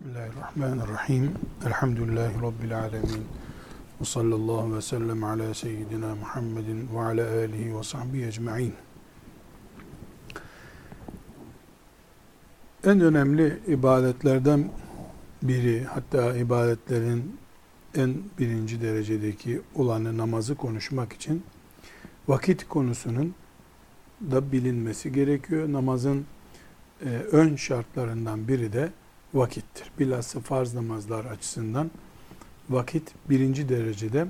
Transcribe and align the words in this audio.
Bismillahirrahmanirrahim. 0.00 1.30
Elhamdülillahi 1.66 2.42
Rabbil 2.42 2.78
alemin. 2.78 3.24
Ve 4.00 4.04
sallallahu 4.04 4.76
ve 4.76 4.82
sellem 4.82 5.24
ala 5.24 5.54
seyyidina 5.54 6.14
Muhammedin 6.14 6.88
ve 6.94 7.00
ala 7.00 7.28
alihi 7.28 7.78
ve 7.78 7.82
sahbihi 7.82 8.26
ecma'in. 8.26 8.74
En 12.84 13.00
önemli 13.00 13.60
ibadetlerden 13.66 14.70
biri, 15.42 15.84
hatta 15.84 16.36
ibadetlerin 16.36 17.36
en 17.94 18.14
birinci 18.38 18.82
derecedeki 18.82 19.62
olanı 19.74 20.18
namazı 20.18 20.54
konuşmak 20.54 21.12
için 21.12 21.42
vakit 22.28 22.68
konusunun 22.68 23.34
da 24.30 24.52
bilinmesi 24.52 25.12
gerekiyor. 25.12 25.72
Namazın 25.72 26.26
e, 27.04 27.08
ön 27.32 27.56
şartlarından 27.56 28.48
biri 28.48 28.72
de 28.72 28.92
vakittir. 29.34 29.90
Bilhassa 29.98 30.40
farz 30.40 30.74
namazlar 30.74 31.24
açısından 31.24 31.90
vakit 32.70 33.12
birinci 33.30 33.68
derecede 33.68 34.26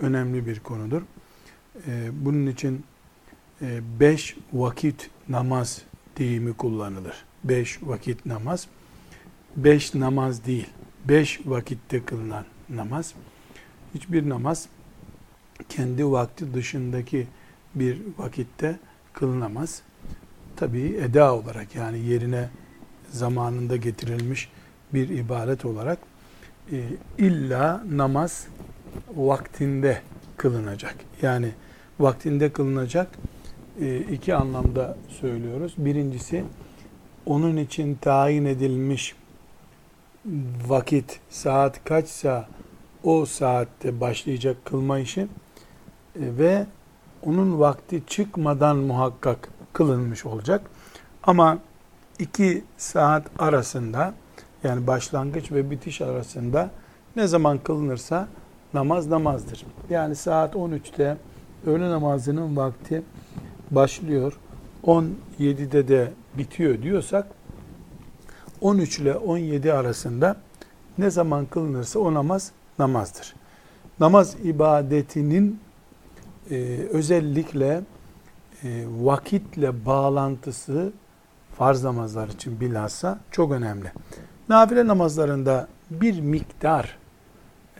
önemli 0.00 0.46
bir 0.46 0.60
konudur. 0.60 1.02
Ee, 1.86 2.08
bunun 2.12 2.46
için 2.46 2.84
e, 3.62 3.80
beş 4.00 4.36
vakit 4.52 5.10
namaz 5.28 5.82
deyimi 6.18 6.52
kullanılır. 6.52 7.24
Beş 7.44 7.78
vakit 7.82 8.26
namaz. 8.26 8.68
Beş 9.56 9.94
namaz 9.94 10.46
değil. 10.46 10.66
Beş 11.04 11.40
vakitte 11.46 12.04
kılınan 12.04 12.44
namaz. 12.68 13.14
Hiçbir 13.94 14.28
namaz 14.28 14.68
kendi 15.68 16.06
vakti 16.06 16.54
dışındaki 16.54 17.26
bir 17.74 18.00
vakitte 18.18 18.78
kılınamaz. 19.12 19.82
Tabi 20.56 20.80
eda 20.80 21.34
olarak 21.34 21.74
yani 21.74 21.98
yerine 21.98 22.48
zamanında 23.10 23.76
getirilmiş 23.76 24.48
bir 24.94 25.08
ibadet 25.08 25.64
olarak 25.64 25.98
e, 26.72 26.82
illa 27.18 27.82
namaz 27.90 28.46
vaktinde 29.16 30.02
kılınacak. 30.36 30.94
Yani 31.22 31.50
vaktinde 32.00 32.52
kılınacak 32.52 33.08
e, 33.80 33.98
iki 33.98 34.34
anlamda 34.34 34.96
söylüyoruz. 35.20 35.74
Birincisi 35.78 36.44
onun 37.26 37.56
için 37.56 37.94
tayin 37.94 38.44
edilmiş 38.44 39.14
vakit 40.66 41.20
saat 41.30 41.84
kaçsa 41.84 42.48
o 43.04 43.26
saatte 43.26 44.00
başlayacak 44.00 44.56
kılma 44.64 44.98
işi 44.98 45.20
e, 45.20 45.26
ve 46.14 46.66
onun 47.22 47.60
vakti 47.60 48.02
çıkmadan 48.06 48.76
muhakkak 48.76 49.48
kılınmış 49.72 50.26
olacak. 50.26 50.70
Ama 51.22 51.58
iki 52.18 52.64
saat 52.76 53.26
arasında 53.38 54.14
yani 54.64 54.86
başlangıç 54.86 55.52
ve 55.52 55.70
bitiş 55.70 56.00
arasında 56.00 56.70
ne 57.16 57.26
zaman 57.26 57.58
kılınırsa 57.58 58.28
namaz 58.74 59.06
namazdır. 59.06 59.66
Yani 59.90 60.16
saat 60.16 60.54
13'te 60.54 61.16
öğle 61.66 61.90
namazının 61.90 62.56
vakti 62.56 63.02
başlıyor. 63.70 64.38
17'de 64.84 65.88
de 65.88 66.12
bitiyor 66.38 66.82
diyorsak 66.82 67.26
13 68.60 68.98
ile 68.98 69.16
17 69.16 69.72
arasında 69.72 70.36
ne 70.98 71.10
zaman 71.10 71.46
kılınırsa 71.46 71.98
o 71.98 72.14
namaz 72.14 72.52
namazdır. 72.78 73.34
Namaz 74.00 74.36
ibadetinin 74.44 75.60
e, 76.50 76.56
özellikle 76.92 77.80
e, 78.64 78.84
vakitle 79.00 79.86
bağlantısı 79.86 80.92
farz 81.58 81.84
namazlar 81.84 82.28
için 82.28 82.60
bilhassa 82.60 83.18
çok 83.30 83.52
önemli. 83.52 83.92
Nafile 84.48 84.86
namazlarında 84.86 85.68
bir 85.90 86.20
miktar 86.20 86.98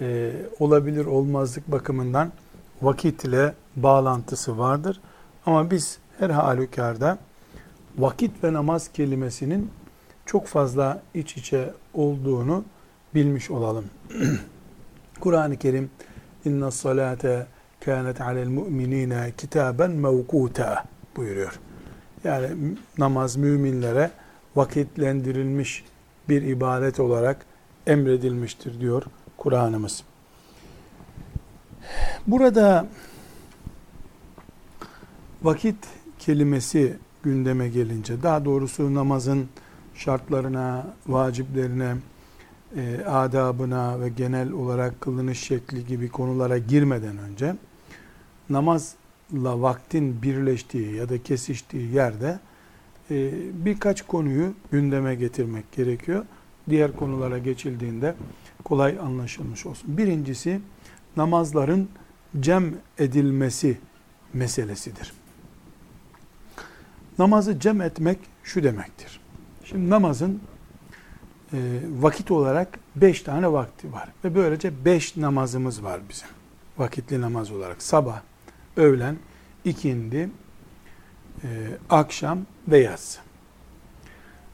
e, 0.00 0.32
olabilir 0.58 1.06
olmazlık 1.06 1.72
bakımından 1.72 2.32
vakit 2.82 3.24
ile 3.24 3.54
bağlantısı 3.76 4.58
vardır. 4.58 5.00
Ama 5.46 5.70
biz 5.70 5.98
her 6.18 6.30
halükarda 6.30 7.18
vakit 7.98 8.44
ve 8.44 8.52
namaz 8.52 8.92
kelimesinin 8.92 9.70
çok 10.27 10.46
fazla 10.46 11.02
iç 11.14 11.36
içe 11.36 11.70
olduğunu 11.94 12.64
bilmiş 13.14 13.50
olalım. 13.50 13.84
Kur'an-ı 15.20 15.56
Kerim 15.56 15.90
inna 16.44 16.70
salate 16.70 17.46
kânet 17.84 18.20
alel 18.20 18.48
mu'minine 18.48 19.33
kitaben 19.36 19.90
mevkuta 19.90 20.84
buyuruyor. 21.17 21.61
Yani 22.24 22.77
namaz 22.98 23.36
müminlere 23.36 24.11
vakitlendirilmiş 24.56 25.84
bir 26.29 26.42
ibadet 26.42 27.01
olarak 27.01 27.46
emredilmiştir 27.86 28.80
diyor 28.80 29.02
Kur'an'ımız. 29.36 30.05
Burada 32.27 32.86
vakit 35.42 35.77
kelimesi 36.18 36.96
gündeme 37.23 37.68
gelince 37.68 38.23
daha 38.23 38.45
doğrusu 38.45 38.95
namazın 38.95 39.48
şartlarına, 39.95 40.86
vaciplerine, 41.06 41.96
e, 42.77 43.05
adabına 43.05 44.00
ve 44.00 44.08
genel 44.08 44.52
olarak 44.52 45.00
kılınış 45.00 45.40
şekli 45.40 45.86
gibi 45.86 46.08
konulara 46.08 46.58
girmeden 46.58 47.18
önce 47.18 47.56
namaz 48.50 48.95
vaktin 49.33 50.22
birleştiği 50.22 50.94
ya 50.94 51.08
da 51.08 51.22
kesiştiği 51.22 51.94
yerde 51.94 52.39
e, 53.11 53.33
birkaç 53.64 54.02
konuyu 54.02 54.55
gündeme 54.72 55.14
getirmek 55.14 55.72
gerekiyor. 55.72 56.24
Diğer 56.70 56.96
konulara 56.96 57.38
geçildiğinde 57.38 58.14
kolay 58.64 58.98
anlaşılmış 58.98 59.67
olsun. 59.67 59.98
Birincisi 59.98 60.61
namazların 61.17 61.88
cem 62.40 62.74
edilmesi 62.98 63.78
meselesidir. 64.33 65.12
Namazı 67.18 67.61
cem 67.61 67.80
etmek 67.80 68.18
şu 68.42 68.62
demektir. 68.62 69.20
Şimdi 69.64 69.90
namazın 69.90 70.40
e, 71.52 71.58
vakit 72.00 72.30
olarak 72.30 72.78
beş 72.96 73.22
tane 73.22 73.52
vakti 73.52 73.92
var. 73.92 74.08
Ve 74.24 74.34
böylece 74.34 74.84
beş 74.84 75.17
namazımız 75.17 75.84
var 75.84 76.00
bizim. 76.08 76.28
Vakitli 76.78 77.20
namaz 77.20 77.50
olarak. 77.50 77.83
Sabah, 77.83 78.20
öğlen, 78.78 79.16
ikindi, 79.64 80.30
e, 81.44 81.48
akşam 81.90 82.39
ve 82.68 82.78
yatsı. 82.78 83.20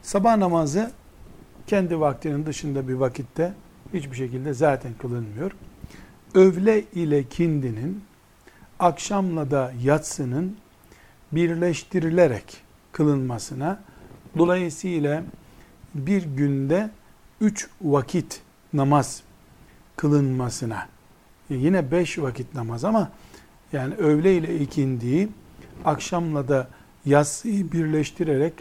Sabah 0.01 0.37
namazı 0.37 0.91
kendi 1.67 1.99
vaktinin 1.99 2.45
dışında 2.45 2.87
bir 2.87 2.93
vakitte 2.93 3.53
hiçbir 3.93 4.15
şekilde 4.15 4.53
zaten 4.53 4.91
kılınmıyor. 4.93 5.51
Övle 6.33 6.83
ile 6.83 7.23
kindinin, 7.23 8.03
akşamla 8.79 9.51
da 9.51 9.73
yatsının 9.83 10.57
birleştirilerek 11.31 12.57
kılınmasına, 12.91 13.79
dolayısıyla 14.37 15.23
bir 15.95 16.23
günde 16.23 16.89
üç 17.41 17.69
vakit 17.81 18.41
namaz 18.73 19.23
kılınmasına, 19.95 20.87
yine 21.49 21.91
beş 21.91 22.19
vakit 22.19 22.55
namaz 22.55 22.85
ama 22.85 23.11
yani 23.73 23.95
öğle 23.95 24.35
ile 24.37 24.59
ikindiyi 24.59 25.29
akşamla 25.85 26.47
da 26.47 26.67
yatsıyı 27.05 27.71
birleştirerek 27.71 28.53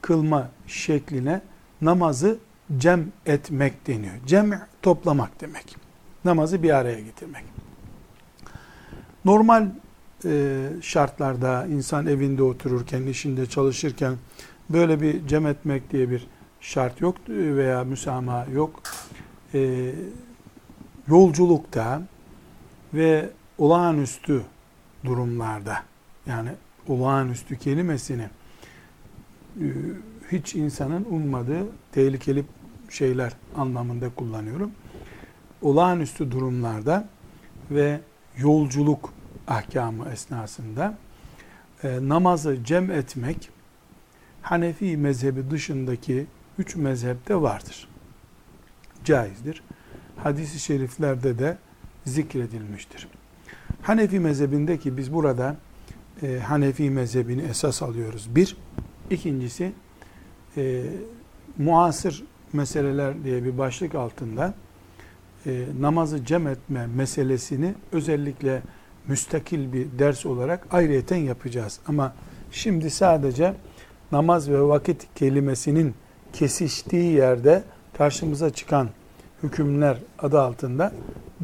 kılma 0.00 0.50
şekline 0.66 1.40
namazı 1.80 2.38
cem 2.78 3.12
etmek 3.26 3.86
deniyor. 3.86 4.14
Cem 4.26 4.60
toplamak 4.82 5.40
demek. 5.40 5.76
Namazı 6.24 6.62
bir 6.62 6.70
araya 6.70 7.00
getirmek. 7.00 7.44
Normal 9.24 9.66
e, 10.24 10.66
şartlarda 10.82 11.66
insan 11.66 12.06
evinde 12.06 12.42
otururken, 12.42 13.02
işinde 13.02 13.46
çalışırken 13.46 14.14
böyle 14.70 15.00
bir 15.00 15.26
cem 15.26 15.46
etmek 15.46 15.92
diye 15.92 16.10
bir 16.10 16.26
şart 16.60 17.00
yok 17.00 17.16
veya 17.28 17.84
müsamaha 17.84 18.46
yok. 18.52 18.82
E, 19.54 19.90
yolculukta 21.08 22.02
ve 22.94 23.30
olağanüstü 23.58 24.42
durumlarda 25.04 25.82
yani 26.26 26.50
olağanüstü 26.88 27.58
kelimesini 27.58 28.28
e, 29.60 29.66
hiç 30.32 30.54
insanın 30.54 31.04
ummadığı 31.04 31.66
tehlikeli 31.92 32.44
şeyler 32.90 33.32
anlamında 33.56 34.08
kullanıyorum. 34.14 34.70
Olağanüstü 35.62 36.30
durumlarda 36.30 37.08
ve 37.70 38.00
yolculuk 38.38 39.12
ahkamı 39.48 40.08
esnasında 40.08 40.98
e, 41.82 41.98
namazı 42.08 42.64
cem 42.64 42.90
etmek 42.90 43.50
Hanefi 44.44 44.96
mezhebi 44.96 45.50
dışındaki 45.50 46.26
üç 46.58 46.76
mezhepte 46.76 47.36
vardır. 47.36 47.88
Caizdir. 49.04 49.62
Hadis-i 50.16 50.58
şeriflerde 50.60 51.38
de 51.38 51.58
zikredilmiştir. 52.04 53.08
Hanefi 53.84 54.20
mezhebindeki 54.20 54.96
biz 54.96 55.12
burada 55.12 55.56
e, 56.22 56.38
Hanefi 56.38 56.90
mezhebini 56.90 57.42
esas 57.42 57.82
alıyoruz. 57.82 58.28
Bir. 58.36 58.56
ikincisi 59.10 59.72
e, 60.56 60.82
muasır 61.58 62.24
meseleler 62.52 63.24
diye 63.24 63.44
bir 63.44 63.58
başlık 63.58 63.94
altında 63.94 64.54
e, 65.46 65.64
namazı 65.80 66.24
cem 66.24 66.46
etme 66.46 66.86
meselesini 66.86 67.74
özellikle 67.92 68.62
müstakil 69.08 69.72
bir 69.72 69.86
ders 69.98 70.26
olarak 70.26 70.66
ayrıyeten 70.70 71.16
yapacağız. 71.16 71.80
Ama 71.86 72.14
şimdi 72.50 72.90
sadece 72.90 73.54
namaz 74.12 74.50
ve 74.50 74.62
vakit 74.62 75.06
kelimesinin 75.14 75.94
kesiştiği 76.32 77.12
yerde 77.12 77.62
karşımıza 77.96 78.50
çıkan 78.50 78.88
hükümler 79.42 79.98
adı 80.18 80.40
altında 80.40 80.92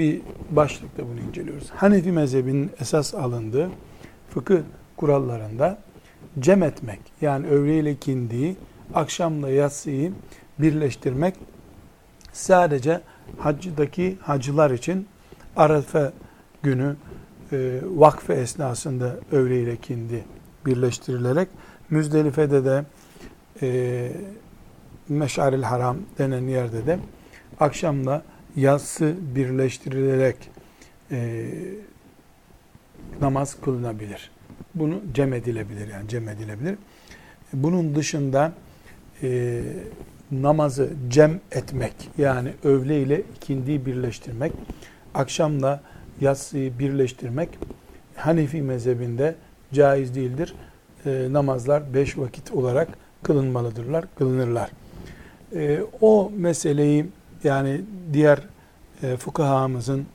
bir 0.01 0.21
başlıkta 0.51 1.03
bunu 1.09 1.21
inceliyoruz. 1.29 1.71
Hanefi 1.71 2.13
mezhebinin 2.13 2.71
esas 2.81 3.15
alındığı 3.15 3.71
fıkıh 4.31 4.61
kurallarında 4.97 5.79
cem 6.39 6.63
etmek 6.63 7.01
yani 7.21 7.47
öğle 7.47 7.79
ile 7.79 7.97
kindiyi 7.97 8.57
akşamla 8.95 9.51
yatsıyı 9.51 10.13
birleştirmek 10.59 11.35
sadece 12.33 13.01
haccıdaki 13.39 14.19
hacılar 14.21 14.71
için 14.71 15.09
Arefe 15.57 16.13
günü 16.63 16.97
e, 17.53 17.81
vakfe 17.85 18.35
esnasında 18.35 19.17
öğle 19.33 19.63
ile 19.63 19.77
kindi 19.77 20.25
birleştirilerek 20.67 21.49
Müzdelife'de 21.91 22.65
de 22.65 22.85
e, 23.63 24.13
Meş'aril 25.09 25.63
Haram 25.63 25.97
denen 26.19 26.47
yerde 26.47 26.87
de 26.87 26.99
akşamla 27.61 28.23
yatsı 28.57 29.15
birleştirilerek 29.35 30.37
e, 31.11 31.47
namaz 33.21 33.57
kılınabilir. 33.65 34.31
Bunu 34.75 35.01
cem 35.15 35.33
edilebilir 35.33 35.89
yani 35.89 36.09
cem 36.09 36.29
edilebilir. 36.29 36.75
Bunun 37.53 37.95
dışında 37.95 38.53
e, 39.23 39.61
namazı 40.33 40.91
cem 41.09 41.41
etmek 41.53 41.95
yani 42.19 42.53
öğle 42.65 43.03
ile 43.03 43.23
ikindiyi 43.37 43.87
birleştirmek, 43.87 44.53
akşamla 45.15 45.81
yatsıyı 46.21 46.79
birleştirmek 46.79 47.49
Hanefi 48.17 48.63
mezhebinde 48.63 49.35
caiz 49.73 50.15
değildir. 50.15 50.55
E, 51.07 51.29
namazlar 51.31 51.95
beş 51.95 52.19
vakit 52.19 52.53
olarak 52.53 52.89
kılınmalıdırlar, 53.23 54.05
kılınırlar. 54.19 54.71
E, 55.55 55.81
o 56.01 56.33
meseleyi 56.37 57.07
yani 57.45 57.81
diğer 58.13 58.41
e, 59.03 59.17
fukahamızın 59.17 60.07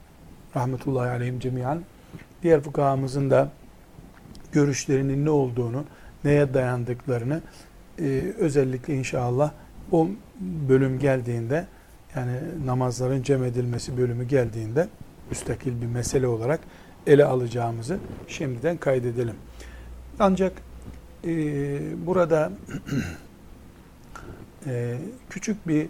rahmetullahi 0.55 1.09
aleyhim 1.09 1.39
cemiyan 1.39 1.81
diğer 2.43 2.61
fukahamızın 2.61 3.29
da 3.29 3.51
görüşlerinin 4.51 5.25
ne 5.25 5.29
olduğunu, 5.29 5.85
neye 6.23 6.53
dayandıklarını 6.53 7.41
e, 7.99 8.33
özellikle 8.37 8.95
inşallah 8.95 9.51
o 9.91 10.07
bölüm 10.39 10.99
geldiğinde 10.99 11.67
yani 12.15 12.31
namazların 12.65 13.23
cem 13.23 13.43
edilmesi 13.43 13.97
bölümü 13.97 14.23
geldiğinde 14.23 14.87
müstakil 15.29 15.81
bir 15.81 15.85
mesele 15.85 16.27
olarak 16.27 16.59
ele 17.07 17.25
alacağımızı 17.25 17.97
şimdiden 18.27 18.77
kaydedelim. 18.77 19.35
Ancak 20.19 20.53
e, 21.23 21.29
burada 22.05 22.51
e, 24.67 24.97
küçük 25.29 25.67
bir 25.67 25.87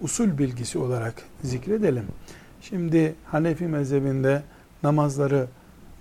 usul 0.00 0.38
bilgisi 0.38 0.78
olarak 0.78 1.14
zikredelim. 1.42 2.06
Şimdi 2.60 3.14
Hanefi 3.26 3.66
mezhebinde 3.66 4.42
namazları 4.82 5.46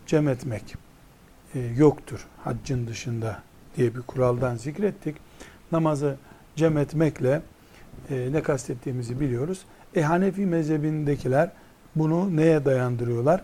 cem 0.07 0.27
etmek 0.27 0.75
e, 1.55 1.59
yoktur 1.59 2.27
haccın 2.43 2.87
dışında 2.87 3.39
diye 3.77 3.95
bir 3.95 4.01
kuraldan 4.01 4.55
zikrettik. 4.55 5.15
Namazı 5.71 6.15
cem 6.55 6.77
etmekle 6.77 7.41
e, 8.09 8.29
ne 8.31 8.41
kastettiğimizi 8.41 9.19
biliyoruz. 9.19 9.61
E 9.95 10.01
Hanefi 10.01 10.45
mezhebindekiler 10.45 11.51
bunu 11.95 12.35
neye 12.35 12.65
dayandırıyorlar? 12.65 13.43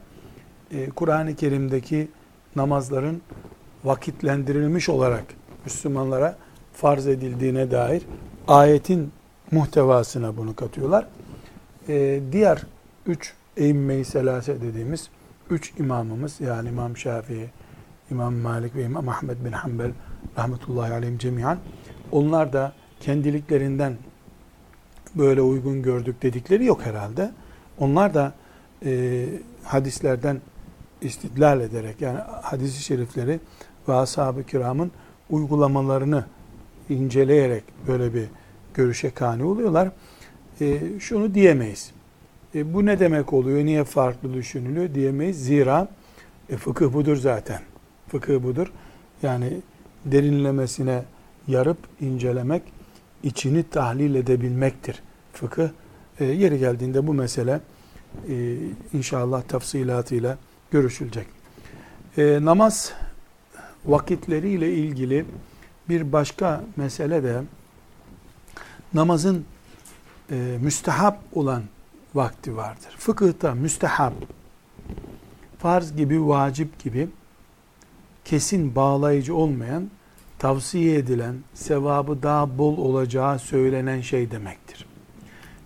E, 0.72 0.90
Kur'an-ı 0.90 1.36
Kerim'deki 1.36 2.08
namazların 2.56 3.22
vakitlendirilmiş 3.84 4.90
olarak 4.90 5.24
Müslümanlara 5.66 6.38
farz 6.74 7.08
edildiğine 7.08 7.72
dair 7.72 8.02
ayetin 8.48 9.12
muhtevasına 9.52 10.38
bunu 10.38 10.56
katıyorlar. 10.56 11.08
E, 11.88 12.22
diğer 12.32 12.64
üç 13.06 13.34
eğimme-i 13.58 14.06
selase 14.06 14.62
dediğimiz 14.62 15.10
üç 15.50 15.74
imamımız 15.80 16.42
yani 16.42 16.70
İmam 16.70 16.98
Şafii, 16.98 17.50
İmam 18.12 18.34
Malik 18.34 18.76
ve 18.76 18.84
İmam 18.84 19.10
Ahmed 19.10 19.46
bin 19.46 19.52
Hanbel 19.52 19.92
rahmetullahi 20.38 20.94
aleyhim 20.94 21.18
cemiyan 21.18 21.58
onlar 22.12 22.54
da 22.54 22.74
kendiliklerinden 23.00 23.98
böyle 25.16 25.42
uygun 25.42 25.82
gördük 25.82 26.22
dedikleri 26.22 26.66
yok 26.66 26.82
herhalde. 26.86 27.32
Onlar 27.78 28.14
da 28.14 28.34
e, 28.86 29.26
hadislerden 29.64 30.42
istidlal 31.02 31.62
ederek 31.62 32.02
yani 32.02 32.20
hadisi 32.42 32.84
şerifleri 32.84 33.40
ve 33.88 33.94
ashab-ı 33.94 34.44
kiramın 34.44 34.92
uygulamalarını 35.30 36.26
inceleyerek 36.90 37.64
böyle 37.88 38.14
bir 38.14 38.26
görüşe 38.80 39.12
kani 39.12 39.44
oluyorlar. 39.44 39.92
E, 40.62 40.80
şunu 41.00 41.34
diyemeyiz. 41.34 41.92
E, 42.56 42.74
bu 42.74 42.86
ne 42.86 43.00
demek 43.00 43.34
oluyor? 43.34 43.66
Niye 43.66 43.84
farklı 43.84 44.34
düşünülüyor 44.34 44.96
diyemeyiz. 44.96 45.46
Zira 45.46 45.88
e, 46.50 46.58
fıkıh 46.58 46.94
budur 46.94 47.16
zaten. 47.16 47.62
Fıkıh 48.08 48.44
budur. 48.44 48.72
Yani 49.24 49.58
derinlemesine 50.06 51.04
yarıp 51.48 51.78
incelemek, 52.02 52.62
içini 53.24 53.64
tahlil 53.64 54.16
edebilmektir. 54.16 55.04
Fıkıh 55.34 55.70
e, 56.20 56.26
yeri 56.26 56.60
geldiğinde 56.60 57.08
bu 57.08 57.14
mesele 57.14 57.60
e, 58.30 58.56
inşallah 58.94 59.42
tafsilatıyla 59.42 60.38
görüşülecek. 60.72 61.28
E, 62.18 62.40
namaz 62.42 62.94
vakitleriyle 63.86 64.74
ilgili 64.74 65.26
bir 65.90 66.12
başka 66.12 66.64
mesele 66.76 67.24
de 67.24 67.42
namazın 68.94 69.46
e, 70.32 70.58
müstehap 70.62 71.20
olan 71.34 71.64
vakti 72.16 72.58
vardır. 72.58 72.96
Fıkıhta 72.98 73.56
müstehap, 73.56 74.14
farz 75.60 75.96
gibi, 75.96 76.28
vacip 76.28 76.80
gibi 76.84 77.10
kesin 78.26 78.76
bağlayıcı 78.76 79.36
olmayan, 79.36 79.90
tavsiye 80.40 80.98
edilen, 80.98 81.36
sevabı 81.54 82.24
daha 82.24 82.58
bol 82.58 82.78
olacağı 82.78 83.40
söylenen 83.40 84.02
şey 84.02 84.32
demektir. 84.32 84.86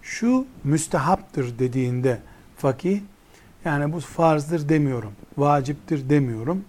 Şu 0.02 0.46
müstehaptır 0.64 1.60
dediğinde 1.60 2.22
fakih, 2.58 3.02
yani 3.66 3.94
bu 3.94 4.00
farzdır 4.00 4.70
demiyorum, 4.70 5.12
vaciptir 5.38 6.10
demiyorum 6.10 6.66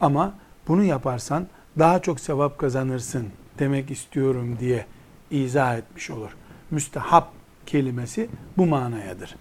ama 0.00 0.34
bunu 0.68 0.84
yaparsan 0.84 1.46
daha 1.78 2.02
çok 2.02 2.20
sevap 2.20 2.58
kazanırsın 2.58 3.26
demek 3.58 3.90
istiyorum 3.90 4.56
diye 4.60 4.86
izah 5.32 5.78
etmiş 5.78 6.10
olur. 6.10 6.30
Müstehap 6.70 7.32
kelimesi 7.66 8.28
bu 8.56 8.66
manayadır. 8.66 9.36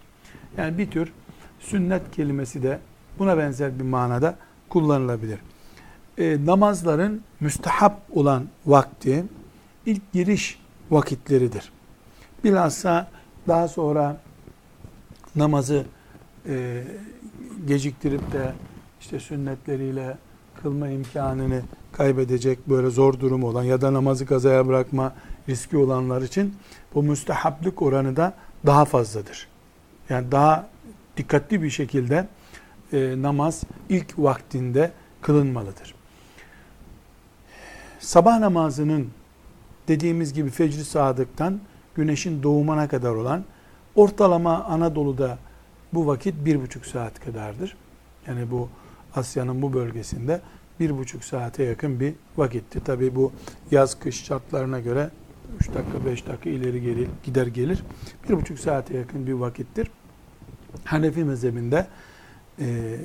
Yani 0.58 0.78
bir 0.78 0.92
tür 0.92 1.12
sünnet 1.60 2.12
kelimesi 2.12 2.64
de 2.64 2.80
buna 3.20 3.38
benzer 3.38 3.80
bir 3.80 3.84
manada 3.84 4.36
kullanılabilir. 4.70 5.40
E, 6.18 6.46
namazların 6.46 7.22
müstehap 7.40 8.02
olan 8.12 8.48
vakti 8.66 9.24
ilk 9.86 10.12
giriş 10.14 10.60
vakitleridir. 10.92 11.72
Bilhassa 12.44 13.08
daha 13.48 13.68
sonra 13.68 14.18
namazı 15.36 15.86
e, 16.48 16.84
geciktirip 17.68 18.32
de 18.32 18.54
işte 19.02 19.20
sünnetleriyle 19.20 20.18
kılma 20.64 20.90
imkanını 20.90 21.62
kaybedecek 21.92 22.70
böyle 22.70 22.90
zor 22.90 23.20
durumu 23.20 23.48
olan 23.48 23.64
ya 23.64 23.82
da 23.82 23.94
namazı 23.94 24.26
kazaya 24.26 24.68
bırakma 24.68 25.14
riski 25.50 25.78
olanlar 25.78 26.22
için 26.22 26.56
bu 26.96 27.04
müstehaplık 27.04 27.82
oranı 27.82 28.16
da 28.16 28.34
daha 28.66 28.86
fazladır. 28.86 29.48
Yani 30.10 30.32
daha 30.32 30.68
dikkatli 31.18 31.64
bir 31.64 31.70
şekilde 31.70 32.28
e, 32.94 33.16
namaz 33.22 33.64
ilk 33.90 34.20
vaktinde 34.20 34.92
kılınmalıdır. 35.22 35.96
Sabah 38.00 38.40
namazının 38.40 39.10
dediğimiz 39.88 40.34
gibi 40.34 40.50
fecri 40.50 40.84
sadıktan 40.84 41.60
güneşin 41.96 42.44
doğumuna 42.44 42.88
kadar 42.88 43.12
olan 43.12 43.46
ortalama 43.96 44.64
Anadolu'da 44.64 45.38
bu 45.94 46.08
vakit 46.08 46.46
bir 46.46 46.62
buçuk 46.62 46.86
saat 46.86 47.20
kadardır. 47.20 47.76
Yani 48.28 48.52
bu 48.52 48.70
Asya'nın 49.16 49.62
bu 49.62 49.74
bölgesinde 49.74 50.42
bir 50.80 50.98
buçuk 50.98 51.24
saate 51.24 51.64
yakın 51.64 52.00
bir 52.00 52.14
vakitti. 52.38 52.84
Tabi 52.84 53.16
bu 53.16 53.32
yaz 53.72 54.00
kış 54.00 54.24
şartlarına 54.24 54.80
göre 54.80 55.10
3 55.60 55.74
dakika 55.74 56.06
5 56.06 56.28
dakika 56.28 56.50
ileri 56.50 56.82
geri 56.82 57.08
gider 57.24 57.48
gelir. 57.48 57.84
Bir 58.30 58.34
buçuk 58.34 58.60
saate 58.60 58.98
yakın 58.98 59.28
bir 59.28 59.34
vakittir. 59.34 59.92
Hanefi 60.86 61.24
mezhebinde 61.24 61.88
e, 62.60 62.98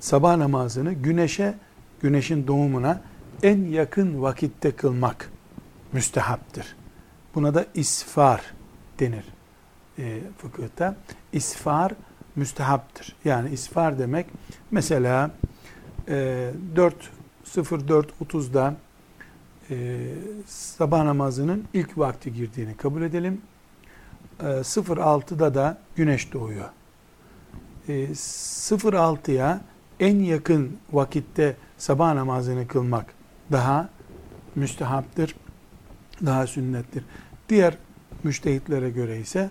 sabah 0.00 0.36
namazını 0.36 0.92
güneşe, 0.92 1.54
güneşin 2.00 2.46
doğumuna 2.46 3.00
en 3.42 3.64
yakın 3.64 4.22
vakitte 4.22 4.70
kılmak 4.70 5.30
müstehaptır. 5.92 6.76
Buna 7.34 7.54
da 7.54 7.66
isfar 7.74 8.40
denir 9.00 9.24
e, 9.98 10.20
fıkıhta. 10.38 10.96
İsfar 11.32 11.92
müstehaptır. 12.36 13.16
Yani 13.24 13.50
isfar 13.50 13.98
demek 13.98 14.26
mesela 14.70 15.30
e, 16.08 16.50
4.04.30'da 16.76 18.74
e, 19.70 19.98
sabah 20.46 21.04
namazının 21.04 21.64
ilk 21.74 21.98
vakti 21.98 22.32
girdiğini 22.32 22.76
kabul 22.76 23.02
edelim. 23.02 23.40
E, 24.40 24.44
06'da 24.44 25.54
da 25.54 25.78
güneş 25.96 26.32
doğuyor. 26.32 26.68
E, 27.88 27.92
06'ya 27.92 29.60
en 30.00 30.18
yakın 30.18 30.76
vakitte 30.92 31.56
sabah 31.78 32.14
namazını 32.14 32.68
kılmak 32.68 33.06
daha 33.52 33.88
müstehaptır, 34.54 35.36
daha 36.26 36.46
sünnettir. 36.46 37.04
Diğer 37.48 37.78
müştehitlere 38.24 38.90
göre 38.90 39.20
ise 39.20 39.50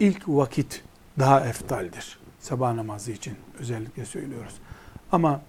ilk 0.00 0.28
vakit 0.28 0.84
daha 1.18 1.40
eftaldir. 1.40 2.18
Sabah 2.40 2.74
namazı 2.74 3.12
için 3.12 3.34
özellikle 3.58 4.04
söylüyoruz. 4.04 4.54
Ama 5.12 5.40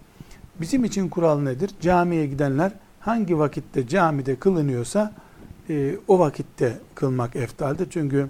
bizim 0.62 0.84
için 0.84 1.10
kural 1.10 1.40
nedir? 1.40 1.72
Camiye 1.82 2.26
gidenler 2.28 2.72
hangi 3.06 3.40
vakitte 3.40 3.88
camide 3.88 4.36
kılınıyorsa 4.36 5.14
e, 5.70 5.96
o 6.08 6.20
vakitte 6.20 6.78
kılmak 6.96 7.36
eftaldir. 7.36 7.88
Çünkü 7.90 8.30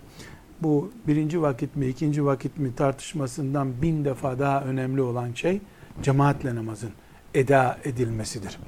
bu 0.62 0.91
birinci 1.08 1.41
vakit 1.41 1.75
mi, 1.75 1.88
ikinci 1.88 2.25
vakit 2.25 2.58
mi 2.58 2.75
tartışmasından 2.75 3.82
bin 3.82 4.05
defa 4.05 4.39
daha 4.39 4.62
önemli 4.62 5.01
olan 5.01 5.34
şey 5.34 5.62
cemaatle 6.01 6.55
namazın 6.55 6.91
eda 7.34 7.77
edilmesidir. 7.84 8.60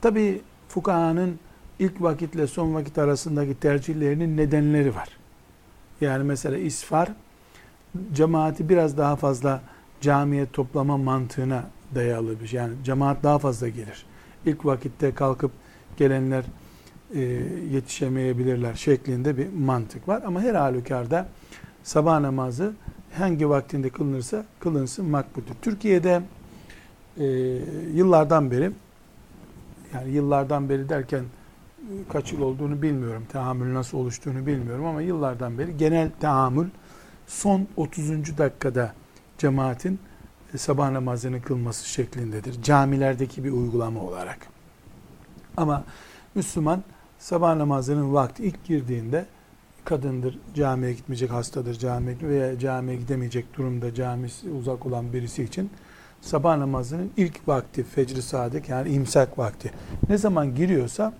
Tabi 0.00 0.40
fukahanın 0.68 1.38
ilk 1.78 2.02
vakitle 2.02 2.46
son 2.46 2.74
vakit 2.74 2.98
arasındaki 2.98 3.54
tercihlerinin 3.54 4.36
nedenleri 4.36 4.94
var. 4.94 5.08
Yani 6.00 6.24
mesela 6.24 6.56
isfar 6.56 7.08
cemaati 8.12 8.68
biraz 8.68 8.98
daha 8.98 9.16
fazla 9.16 9.62
camiye 10.00 10.46
toplama 10.46 10.96
mantığına 10.96 11.64
dayalı 11.94 12.40
bir 12.40 12.46
şey. 12.46 12.58
Yani 12.58 12.74
cemaat 12.84 13.22
daha 13.22 13.38
fazla 13.38 13.68
gelir. 13.68 14.06
İlk 14.46 14.66
vakitte 14.66 15.14
kalkıp 15.14 15.50
gelenler 15.96 16.44
e, 17.14 17.20
yetişemeyebilirler 17.72 18.74
şeklinde 18.74 19.36
bir 19.36 19.52
mantık 19.52 20.08
var. 20.08 20.22
Ama 20.26 20.40
her 20.40 20.54
halükarda 20.54 21.28
sabah 21.82 22.20
namazı 22.20 22.72
hangi 23.18 23.48
vaktinde 23.48 23.88
kılınırsa 23.90 24.44
kılınsın 24.60 25.06
makbuldür. 25.06 25.54
Türkiye'de 25.62 26.22
e, 27.16 27.24
yıllardan 27.94 28.50
beri 28.50 28.70
yani 29.94 30.10
yıllardan 30.10 30.68
beri 30.68 30.88
derken 30.88 31.24
kaç 32.12 32.32
yıl 32.32 32.40
olduğunu 32.40 32.82
bilmiyorum. 32.82 33.26
Tahammül 33.32 33.74
nasıl 33.74 33.98
oluştuğunu 33.98 34.46
bilmiyorum 34.46 34.84
ama 34.84 35.02
yıllardan 35.02 35.58
beri 35.58 35.76
genel 35.76 36.10
tahammül 36.20 36.68
son 37.26 37.68
30. 37.76 38.38
dakikada 38.38 38.94
cemaatin 39.38 39.94
e, 39.94 40.07
sabah 40.56 40.90
namazını 40.90 41.42
kılması 41.42 41.88
şeklindedir. 41.88 42.62
Camilerdeki 42.62 43.44
bir 43.44 43.52
uygulama 43.52 44.00
olarak. 44.00 44.38
Ama 45.56 45.84
Müslüman 46.34 46.82
sabah 47.18 47.56
namazının 47.56 48.14
vakti 48.14 48.44
ilk 48.44 48.64
girdiğinde 48.64 49.26
kadındır, 49.84 50.38
camiye 50.54 50.92
gitmeyecek, 50.92 51.30
hastadır, 51.30 51.74
camiye 51.74 52.16
veya 52.22 52.58
camiye 52.58 52.96
gidemeyecek 52.96 53.56
durumda 53.56 53.94
camisi 53.94 54.50
uzak 54.50 54.86
olan 54.86 55.12
birisi 55.12 55.42
için 55.42 55.70
sabah 56.20 56.56
namazının 56.56 57.10
ilk 57.16 57.48
vakti 57.48 57.84
fecr-i 57.84 58.22
sadık 58.22 58.68
yani 58.68 58.90
imsak 58.90 59.38
vakti 59.38 59.72
ne 60.08 60.18
zaman 60.18 60.54
giriyorsa 60.54 61.12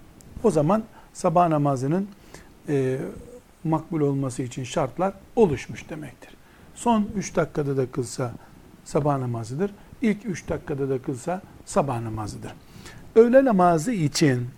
o 0.43 0.51
zaman 0.51 0.83
sabah 1.13 1.49
namazının 1.49 2.09
e, 2.69 2.99
makbul 3.65 4.01
olması 4.01 4.43
için 4.43 4.65
şartlar 4.65 5.15
oluşmuş 5.37 5.91
demektir. 5.91 6.31
Son 6.75 7.09
3 7.17 7.37
dakikada 7.37 7.77
da 7.77 7.91
kılsa 7.91 8.33
sabah 8.89 9.19
namazıdır. 9.19 9.71
İlk 10.03 10.27
3 10.27 10.49
dakikada 10.49 10.89
da 10.89 11.03
kılsa 11.03 11.43
sabah 11.65 12.01
namazıdır. 12.01 12.53
Öğle 13.17 13.45
namazı 13.45 13.93
için 13.93 14.49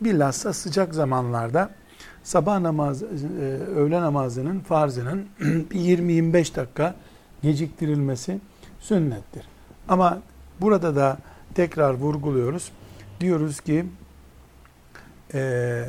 bilhassa 0.00 0.52
sıcak 0.52 0.94
zamanlarda 0.94 1.70
sabah 2.22 2.60
namazı, 2.60 3.06
e, 3.06 3.44
öğle 3.74 4.00
namazının 4.00 4.60
farzının 4.60 5.26
20-25 5.40 6.56
dakika 6.56 6.94
geciktirilmesi 7.42 8.40
sünnettir. 8.80 9.44
Ama 9.88 10.18
burada 10.60 10.96
da 10.96 11.18
tekrar 11.54 11.94
vurguluyoruz. 11.94 12.72
Diyoruz 13.20 13.60
ki 13.60 13.84
e, 15.34 15.84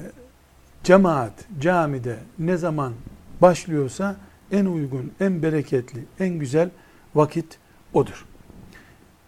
cemaat 0.84 1.34
camide 1.60 2.18
ne 2.40 2.58
zaman 2.58 2.94
başlıyorsa 3.42 4.16
en 4.52 4.66
uygun, 4.66 5.12
en 5.20 5.44
bereketli, 5.44 6.06
en 6.20 6.30
güzel 6.30 6.70
vakit 7.16 7.63
odur. 7.94 8.26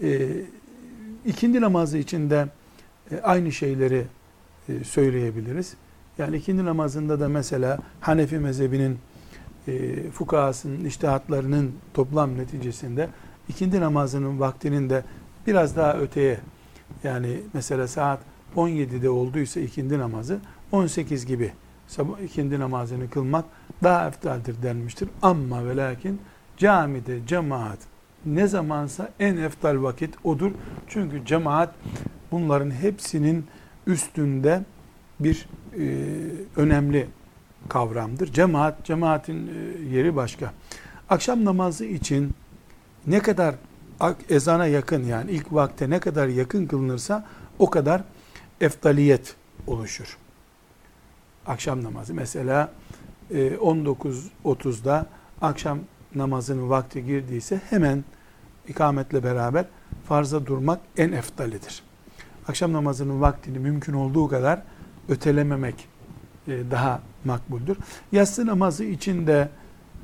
E, 0.04 0.30
ikindi 1.26 1.62
namazı 1.62 1.98
içinde 1.98 2.48
e, 3.12 3.20
aynı 3.20 3.52
şeyleri 3.52 4.06
e, 4.70 4.84
söyleyebiliriz. 4.84 5.74
Yani 6.18 6.38
ikindi 6.38 6.66
namazında 6.66 7.20
da 7.20 7.30
mesela 7.30 7.80
Hanefi 8.02 8.40
mezhebinin 8.40 8.98
e, 9.68 9.96
fukahasının, 10.12 10.86
iştihatlarının 10.86 11.72
toplam 11.94 12.38
neticesinde 12.38 13.10
ikindi 13.50 13.82
namazının 13.82 14.40
vaktinin 14.40 14.90
de 14.90 15.04
biraz 15.48 15.76
daha 15.76 15.94
öteye 15.94 16.40
yani 17.04 17.40
mesela 17.54 17.88
saat 17.88 18.20
17'de 18.56 19.10
olduysa 19.10 19.60
ikindi 19.60 20.00
namazı 20.00 20.40
18 20.72 21.26
gibi 21.26 21.52
sabah 21.88 22.20
ikindi 22.20 22.60
namazını 22.60 23.10
kılmak 23.10 23.46
daha 23.84 24.08
eftaldir 24.08 24.56
denmiştir. 24.64 25.10
Ama 25.22 25.66
ve 25.66 25.76
lakin 25.76 26.22
camide 26.58 27.28
cemaat 27.28 27.80
ne 28.26 28.48
zamansa 28.48 29.10
en 29.20 29.38
eftal 29.38 29.84
vakit 29.84 30.16
odur. 30.24 30.52
Çünkü 30.88 31.26
cemaat 31.26 31.76
bunların 32.32 32.72
hepsinin 32.72 33.46
üstünde 33.88 34.64
bir 35.20 35.48
e, 35.80 35.86
önemli 36.56 37.08
kavramdır. 37.70 38.34
Cemaat, 38.34 38.86
cemaatin 38.86 39.48
e, 39.48 39.82
yeri 39.96 40.16
başka. 40.16 40.54
Akşam 41.10 41.46
namazı 41.46 41.86
için 41.86 42.34
ne 43.08 43.20
kadar 43.20 43.56
ezana 44.30 44.68
yakın 44.68 45.04
yani 45.04 45.32
ilk 45.32 45.54
vakte 45.54 45.90
ne 45.90 46.00
kadar 46.00 46.28
yakın 46.28 46.66
kılınırsa 46.66 47.26
o 47.60 47.70
kadar 47.70 48.04
eftaliyet 48.62 49.36
oluşur. 49.68 50.18
Akşam 51.46 51.84
namazı 51.84 52.14
mesela 52.14 52.72
19.30'da 53.32 55.06
e, 55.42 55.46
akşam 55.46 55.80
namazının 56.16 56.70
vakti 56.70 57.06
girdiyse 57.06 57.62
hemen 57.70 58.04
ikametle 58.68 59.24
beraber 59.24 59.66
farza 60.06 60.46
durmak 60.46 60.80
en 60.98 61.12
eftalidir. 61.12 61.84
Akşam 62.48 62.74
namazının 62.74 63.22
vaktini 63.22 63.60
mümkün 63.60 63.94
olduğu 63.94 64.28
kadar 64.28 64.62
ötelememek 65.10 65.88
e, 66.48 66.72
daha 66.72 67.02
makbuldür. 67.26 67.78
Yatsı 68.12 68.46
namazı 68.46 68.84
için 68.84 69.28
de 69.28 69.50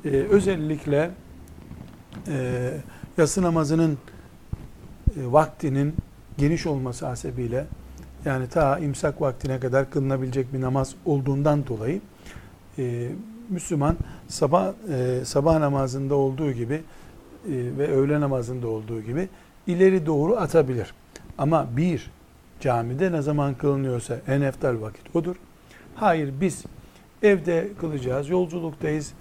e, 0.04 0.08
özellikle 0.08 1.10
yatsı 3.18 3.42
namazının 3.42 3.98
vaktinin 5.16 5.94
geniş 6.38 6.66
olması 6.66 7.06
hasebiyle 7.06 7.66
yani 8.24 8.48
ta 8.48 8.78
imsak 8.78 9.20
vaktine 9.20 9.60
kadar 9.60 9.90
kılınabilecek 9.90 10.52
bir 10.52 10.60
namaz 10.60 10.94
olduğundan 11.04 11.66
dolayı 11.66 12.00
e, 12.78 13.08
Müslüman 13.48 13.96
sabah 14.28 14.72
e, 14.90 15.24
sabah 15.24 15.58
namazında 15.58 16.14
olduğu 16.14 16.52
gibi 16.52 16.74
e, 16.74 16.82
ve 17.46 17.88
öğle 17.88 18.20
namazında 18.20 18.68
olduğu 18.68 19.00
gibi 19.00 19.28
ileri 19.66 20.06
doğru 20.06 20.36
atabilir. 20.36 20.94
Ama 21.38 21.66
bir 21.76 22.10
camide 22.60 23.12
ne 23.12 23.22
zaman 23.22 23.54
kılınıyorsa 23.54 24.16
en 24.26 24.40
eftal 24.40 24.80
vakit 24.80 25.16
odur. 25.16 25.36
Hayır 25.94 26.34
biz 26.40 26.64
evde 27.22 27.68
kılacağız, 27.80 28.28
yolculuktayız 28.28 29.12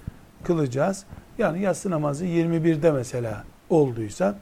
kılacağız. 0.44 1.06
Yani 1.38 1.62
yatsı 1.62 1.90
namazı 1.90 2.26
21'de 2.26 2.92
mesela 2.92 3.44
olduysa 3.70 4.38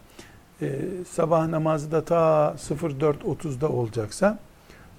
e, 0.62 0.80
sabah 1.10 1.48
namazı 1.48 1.92
da 1.92 2.06
ta 2.06 2.56
04.30'da 2.58 3.70
olacaksa 3.70 4.40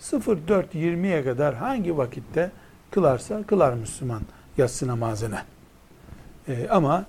04.20'ye 0.00 1.24
kadar 1.24 1.54
hangi 1.54 1.96
vakitte 1.96 2.50
kılarsa 2.90 3.42
kılar 3.42 3.72
Müslüman 3.72 4.22
yatsı 4.58 4.86
namazını. 4.86 5.38
E, 6.48 6.68
ama 6.68 7.04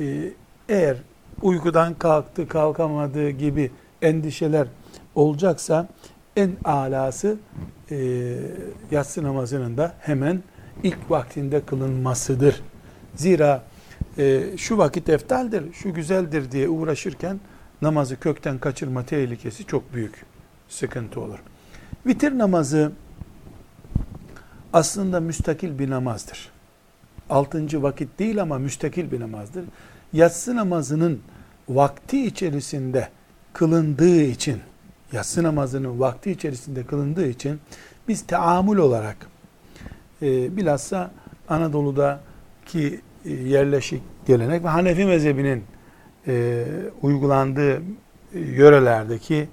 e, 0.00 0.32
eğer 0.68 0.96
uykudan 1.42 1.94
kalktı 1.94 2.48
kalkamadığı 2.48 3.30
gibi 3.30 3.70
endişeler 4.02 4.66
olacaksa 5.14 5.88
en 6.36 6.50
alası 6.64 7.36
e, 7.90 7.96
yatsı 8.90 9.22
namazının 9.22 9.76
da 9.76 9.94
hemen 10.00 10.42
ilk 10.82 11.10
vaktinde 11.10 11.60
kılınmasıdır. 11.60 12.62
Zira 13.14 13.62
e, 14.18 14.42
şu 14.56 14.78
vakit 14.78 15.08
eftaldir, 15.08 15.72
şu 15.72 15.94
güzeldir 15.94 16.50
diye 16.50 16.68
uğraşırken 16.68 17.40
namazı 17.82 18.20
kökten 18.20 18.58
kaçırma 18.58 19.06
tehlikesi 19.06 19.64
çok 19.64 19.94
büyük 19.94 20.24
sıkıntı 20.68 21.20
olur. 21.20 21.38
Vitir 22.06 22.38
namazı 22.38 22.92
aslında 24.72 25.20
müstakil 25.20 25.78
bir 25.78 25.90
namazdır. 25.90 26.50
Altıncı 27.30 27.82
vakit 27.82 28.18
değil 28.18 28.42
ama 28.42 28.58
müstakil 28.58 29.12
bir 29.12 29.20
namazdır. 29.20 29.64
Yatsı 30.14 30.56
namazının 30.56 31.20
vakti 31.68 32.26
içerisinde 32.26 33.08
kılındığı 33.52 34.20
için, 34.20 34.60
yatsı 35.12 35.42
namazının 35.42 36.00
vakti 36.00 36.30
içerisinde 36.30 36.86
kılındığı 36.86 37.26
için 37.28 37.60
biz 38.08 38.26
teamül 38.26 38.76
olarak 38.76 39.16
e, 40.22 40.56
bilhassa 40.56 41.10
Anadolu'daki 41.48 43.00
e, 43.24 43.32
yerleşik 43.32 44.02
gelenek 44.26 44.64
ve 44.64 44.68
Hanefi 44.68 45.04
mezhebinin 45.04 45.64
e, 46.26 46.64
uygulandığı 47.02 47.76
e, 47.76 47.80
yörelerdeki 48.32 49.48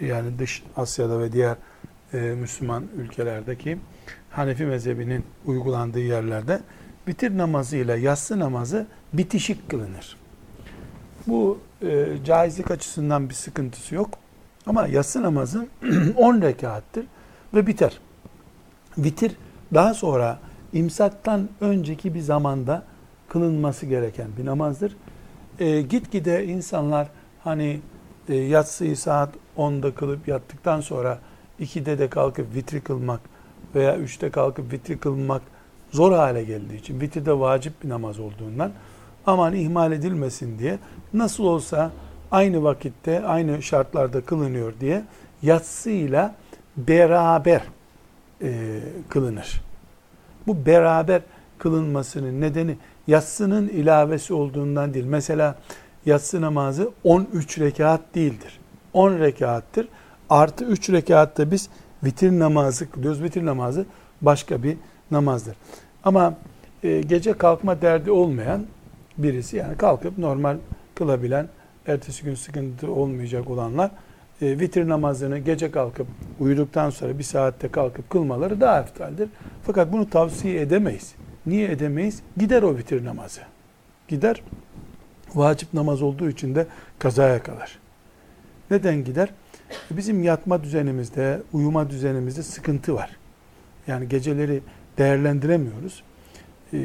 yani 0.00 0.38
dış 0.38 0.62
Asya'da 0.76 1.20
ve 1.20 1.32
diğer 1.32 1.56
e, 2.12 2.18
Müslüman 2.18 2.84
ülkelerdeki 2.96 3.78
Hanefi 4.30 4.64
mezhebinin 4.64 5.24
uygulandığı 5.46 6.00
yerlerde 6.00 6.60
bitir 7.06 7.38
namazı 7.38 7.76
ile 7.76 7.92
yatsı 7.92 8.38
namazı 8.38 8.86
bitişik 9.12 9.70
kılınır. 9.70 10.16
Bu 11.26 11.58
e, 11.82 12.06
caizlik 12.24 12.70
açısından 12.70 13.28
bir 13.28 13.34
sıkıntısı 13.34 13.94
yok. 13.94 14.10
Ama 14.66 14.86
yatsı 14.86 15.22
namazı 15.22 15.66
10 16.16 16.40
rekattır 16.42 17.06
ve 17.54 17.66
biter. 17.66 17.98
Bitir 18.96 19.36
daha 19.74 19.94
sonra 19.94 20.38
imsaktan 20.72 21.48
önceki 21.60 22.14
bir 22.14 22.20
zamanda 22.20 22.82
kılınması 23.28 23.86
gereken 23.86 24.28
bir 24.38 24.46
namazdır. 24.46 24.96
E, 25.58 25.82
gitgide 25.82 26.46
insanlar 26.46 27.08
hani 27.44 27.80
e, 28.28 28.34
yatsıyı 28.34 28.96
saat 28.96 29.34
10'da 29.56 29.94
kılıp 29.94 30.28
yattıktan 30.28 30.80
sonra 30.80 31.18
2'de 31.60 31.98
de 31.98 32.08
kalkıp 32.08 32.54
vitri 32.54 32.80
kılmak 32.80 33.20
veya 33.74 33.96
3'te 33.96 34.30
kalkıp 34.30 34.72
vitri 34.72 34.98
kılmak 34.98 35.42
zor 35.90 36.12
hale 36.12 36.44
geldiği 36.44 36.76
için, 36.76 37.00
vitir 37.00 37.26
de 37.26 37.38
vacip 37.38 37.84
bir 37.84 37.88
namaz 37.88 38.18
olduğundan 38.18 38.72
aman 39.26 39.54
ihmal 39.54 39.92
edilmesin 39.92 40.58
diye 40.58 40.78
nasıl 41.14 41.44
olsa 41.44 41.90
aynı 42.30 42.62
vakitte, 42.62 43.26
aynı 43.26 43.62
şartlarda 43.62 44.20
kılınıyor 44.20 44.72
diye 44.80 45.04
yatsıyla 45.42 46.34
beraber 46.76 47.62
e, 48.42 48.80
kılınır. 49.08 49.62
Bu 50.46 50.66
beraber 50.66 51.22
kılınmasının 51.58 52.40
nedeni 52.40 52.76
yatsının 53.06 53.68
ilavesi 53.68 54.34
olduğundan 54.34 54.94
değil. 54.94 55.04
Mesela 55.04 55.54
yatsı 56.06 56.40
namazı 56.40 56.90
13 57.04 57.58
rekat 57.58 58.00
değildir. 58.14 58.60
10 58.92 59.18
rekattır. 59.18 59.88
Artı 60.30 60.64
3 60.64 60.90
rekatta 60.90 61.50
biz 61.50 61.68
vitir 62.04 62.38
namazı 62.38 62.90
kılıyoruz. 62.90 63.22
Vitir 63.22 63.46
namazı 63.46 63.86
başka 64.22 64.62
bir 64.62 64.76
namazdır. 65.10 65.56
Ama 66.04 66.34
e, 66.82 67.00
gece 67.00 67.32
kalkma 67.32 67.82
derdi 67.82 68.10
olmayan 68.10 68.66
birisi 69.18 69.56
yani 69.56 69.76
kalkıp 69.76 70.18
normal 70.18 70.56
kılabilen, 70.94 71.48
ertesi 71.86 72.24
gün 72.24 72.34
sıkıntı 72.34 72.92
olmayacak 72.92 73.50
olanlar 73.50 73.90
e, 74.42 74.58
vitir 74.58 74.88
namazını 74.88 75.38
gece 75.38 75.70
kalkıp 75.70 76.06
uyuduktan 76.40 76.90
sonra 76.90 77.18
bir 77.18 77.24
saatte 77.24 77.68
kalkıp 77.68 78.10
kılmaları 78.10 78.60
daha 78.60 78.80
eftaldir. 78.80 79.28
Fakat 79.62 79.92
bunu 79.92 80.10
tavsiye 80.10 80.60
edemeyiz. 80.60 81.14
Niye 81.46 81.70
edemeyiz? 81.70 82.22
Gider 82.36 82.62
o 82.62 82.76
vitir 82.76 83.04
namazı. 83.04 83.40
Gider. 84.08 84.42
Vacip 85.34 85.74
namaz 85.74 86.02
olduğu 86.02 86.28
için 86.28 86.54
de 86.54 86.66
kazaya 86.98 87.42
kalır. 87.42 87.78
Neden 88.70 89.04
gider? 89.04 89.28
Bizim 89.90 90.22
yatma 90.22 90.62
düzenimizde, 90.62 91.42
uyuma 91.52 91.90
düzenimizde 91.90 92.42
sıkıntı 92.42 92.94
var. 92.94 93.16
Yani 93.86 94.08
geceleri 94.08 94.60
değerlendiremiyoruz. 94.98 96.02
Ee, 96.72 96.78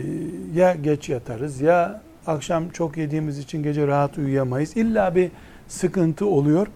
ya 0.56 0.76
geç 0.76 1.10
yatarız 1.10 1.62
ya 1.62 2.02
akşam 2.28 2.70
çok 2.70 2.98
yediğimiz 2.98 3.40
için 3.40 3.64
gece 3.64 3.88
rahat 3.88 4.18
uyuyamayız. 4.18 4.78
İlla 4.78 5.16
bir 5.16 5.32
sıkıntı 5.68 6.26
oluyor. 6.26 6.68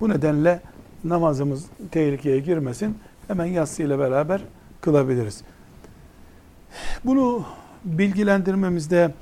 Bu 0.00 0.08
nedenle 0.08 0.60
namazımız 1.04 1.64
tehlikeye 1.90 2.40
girmesin. 2.40 2.98
Hemen 3.28 3.46
yatsı 3.46 3.98
beraber 3.98 4.40
kılabiliriz. 4.80 5.42
Bunu 7.04 7.44
bilgilendirmemizde 7.84 9.14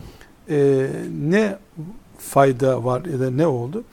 e, 0.51 0.89
ne 1.21 1.57
fayda 2.19 2.85
var 2.85 3.05
ya 3.05 3.21
da 3.21 3.31
ne 3.31 3.47
oldu? 3.47 3.85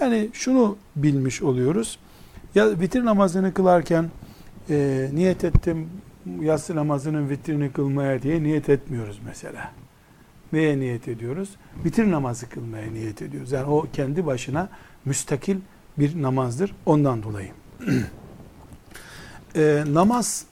Yani 0.00 0.28
şunu 0.32 0.76
bilmiş 0.96 1.42
oluyoruz. 1.42 1.98
Ya 2.54 2.80
vitir 2.80 3.04
namazını 3.04 3.54
kılarken 3.54 4.10
e, 4.70 5.08
niyet 5.14 5.44
ettim 5.44 5.88
yatsı 6.40 6.76
namazının 6.76 7.28
vitrini 7.28 7.72
kılmaya 7.72 8.22
diye 8.22 8.42
niyet 8.42 8.68
etmiyoruz 8.68 9.20
mesela. 9.26 9.72
Neye 10.52 10.78
niyet 10.78 11.08
ediyoruz? 11.08 11.48
Vitir 11.84 12.10
namazı 12.10 12.48
kılmaya 12.48 12.90
niyet 12.90 13.22
ediyoruz. 13.22 13.52
Yani 13.52 13.66
o 13.66 13.86
kendi 13.92 14.26
başına 14.26 14.68
müstakil 15.04 15.56
bir 15.98 16.22
namazdır. 16.22 16.74
Ondan 16.86 17.22
dolayı. 17.22 17.50
e, 19.56 19.84
namaz 19.86 20.44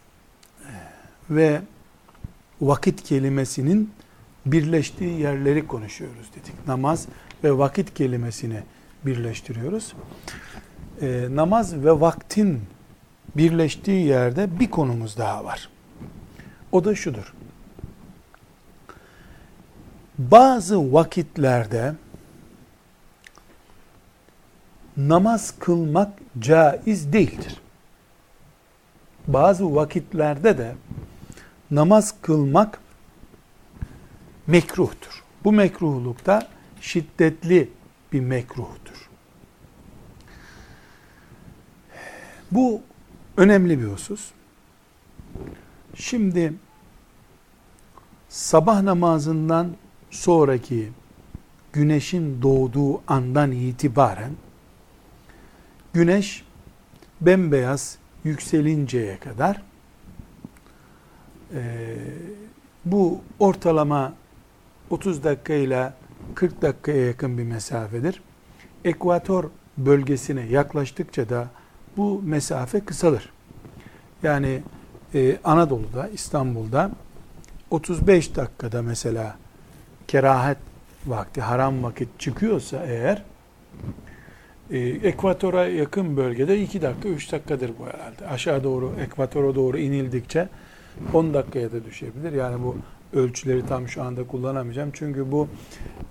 ve 1.30 1.60
vakit 2.60 3.02
kelimesinin 3.02 3.90
birleştiği 4.46 5.20
yerleri 5.20 5.66
konuşuyoruz 5.66 6.30
dedik. 6.32 6.66
Namaz 6.66 7.06
ve 7.44 7.58
vakit 7.58 7.94
kelimesini 7.94 8.62
birleştiriyoruz. 9.06 9.94
E, 11.00 11.26
namaz 11.30 11.74
ve 11.74 12.00
vaktin 12.00 12.60
birleştiği 13.36 14.06
yerde 14.06 14.60
bir 14.60 14.70
konumuz 14.70 15.18
daha 15.18 15.44
var. 15.44 15.68
O 16.72 16.84
da 16.84 16.94
şudur. 16.94 17.34
Bazı 20.18 20.92
vakitlerde 20.92 21.94
namaz 24.96 25.54
kılmak 25.58 26.18
caiz 26.38 27.12
değildir. 27.12 27.60
Bazı 29.26 29.74
vakitlerde 29.74 30.58
de 30.58 30.74
namaz 31.70 32.14
kılmak 32.22 32.80
mekruhtur. 34.46 35.24
Bu 35.44 35.52
mekruhlukta 35.52 36.48
şiddetli 36.80 37.70
bir 38.12 38.20
mekruhtur. 38.20 39.08
Bu 42.50 42.82
önemli 43.36 43.80
bir 43.80 43.86
husus. 43.86 44.30
Şimdi 45.94 46.52
sabah 48.28 48.82
namazından 48.82 49.76
sonraki 50.10 50.92
güneşin 51.72 52.42
doğduğu 52.42 53.00
andan 53.06 53.52
itibaren 53.52 54.30
güneş 55.92 56.44
bembeyaz 57.20 57.98
yükselinceye 58.24 59.18
kadar 59.18 59.62
e, 61.54 61.94
bu 62.84 63.20
ortalama 63.38 64.12
30 64.90 65.24
dakika 65.24 65.52
ile 65.54 65.92
40 66.34 66.62
dakikaya 66.62 67.06
yakın 67.06 67.38
bir 67.38 67.42
mesafedir. 67.42 68.22
Ekvator 68.84 69.44
bölgesine 69.76 70.40
yaklaştıkça 70.40 71.28
da 71.28 71.48
bu 71.96 72.22
mesafe 72.24 72.80
kısalır. 72.80 73.32
Yani 74.22 74.62
e, 75.14 75.38
Anadolu'da, 75.44 76.08
İstanbul'da 76.08 76.90
35 77.70 78.36
dakikada 78.36 78.82
mesela 78.82 79.36
kerahet 80.08 80.58
vakti, 81.06 81.40
haram 81.40 81.82
vakit 81.82 82.08
çıkıyorsa 82.18 82.86
eğer 82.86 83.22
e, 84.70 84.78
ekvatora 84.78 85.66
yakın 85.66 86.16
bölgede 86.16 86.62
2 86.62 86.82
dakika, 86.82 87.08
3 87.08 87.32
dakikadır 87.32 87.70
bu 87.78 87.86
herhalde. 87.86 88.26
Aşağı 88.28 88.64
doğru, 88.64 88.92
ekvatora 89.00 89.54
doğru 89.54 89.78
inildikçe 89.78 90.48
10 91.14 91.34
dakikaya 91.34 91.72
da 91.72 91.84
düşebilir. 91.84 92.32
Yani 92.32 92.62
bu 92.62 92.76
ölçüleri 93.12 93.66
tam 93.66 93.88
şu 93.88 94.02
anda 94.02 94.26
kullanamayacağım. 94.26 94.90
Çünkü 94.92 95.32
bu 95.32 95.48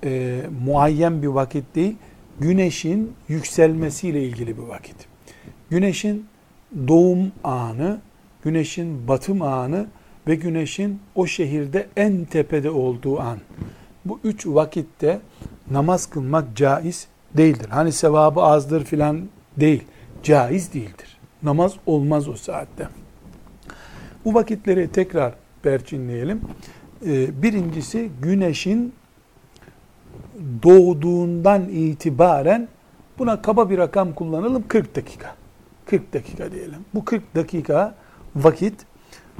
e, 0.03 0.41
muayyen 0.65 1.21
bir 1.21 1.27
vakit 1.27 1.75
değil, 1.75 1.95
güneşin 2.39 3.13
yükselmesiyle 3.27 4.23
ilgili 4.23 4.57
bir 4.57 4.63
vakit. 4.63 4.95
Güneşin 5.69 6.25
doğum 6.87 7.31
anı, 7.43 8.01
güneşin 8.43 9.07
batım 9.07 9.41
anı 9.41 9.87
ve 10.27 10.35
güneşin 10.35 10.99
o 11.15 11.27
şehirde 11.27 11.87
en 11.97 12.25
tepede 12.25 12.69
olduğu 12.69 13.19
an. 13.19 13.37
Bu 14.09 14.19
üç 14.23 14.47
vakitte 14.47 15.19
namaz 15.71 16.05
kılmak 16.05 16.55
caiz 16.55 17.07
değildir. 17.33 17.69
Hani 17.69 17.91
sevabı 17.91 18.41
azdır 18.41 18.83
filan 18.83 19.21
değil. 19.57 19.83
Caiz 20.23 20.73
değildir. 20.73 21.17
Namaz 21.43 21.73
olmaz 21.85 22.27
o 22.27 22.33
saatte. 22.33 22.87
Bu 24.25 24.33
vakitleri 24.33 24.91
tekrar 24.91 25.33
perçinleyelim. 25.63 26.41
Ee, 27.05 27.41
birincisi 27.41 28.09
güneşin 28.21 28.93
doğduğundan 30.63 31.69
itibaren 31.69 32.67
buna 33.19 33.41
kaba 33.41 33.69
bir 33.69 33.77
rakam 33.77 34.13
kullanalım 34.13 34.67
40 34.67 34.95
dakika. 34.95 35.35
40 35.85 36.13
dakika 36.13 36.51
diyelim. 36.51 36.85
Bu 36.93 37.05
40 37.05 37.35
dakika 37.35 37.95
vakit 38.35 38.85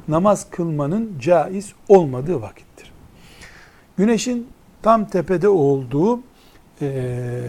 namaz 0.08 0.46
kılmanın 0.50 1.18
caiz 1.20 1.72
olmadığı 1.88 2.42
vakittir. 2.42 2.92
Güneşin 3.96 4.48
tam 4.82 5.04
tepede 5.04 5.48
olduğu 5.48 6.20
e, 6.80 7.40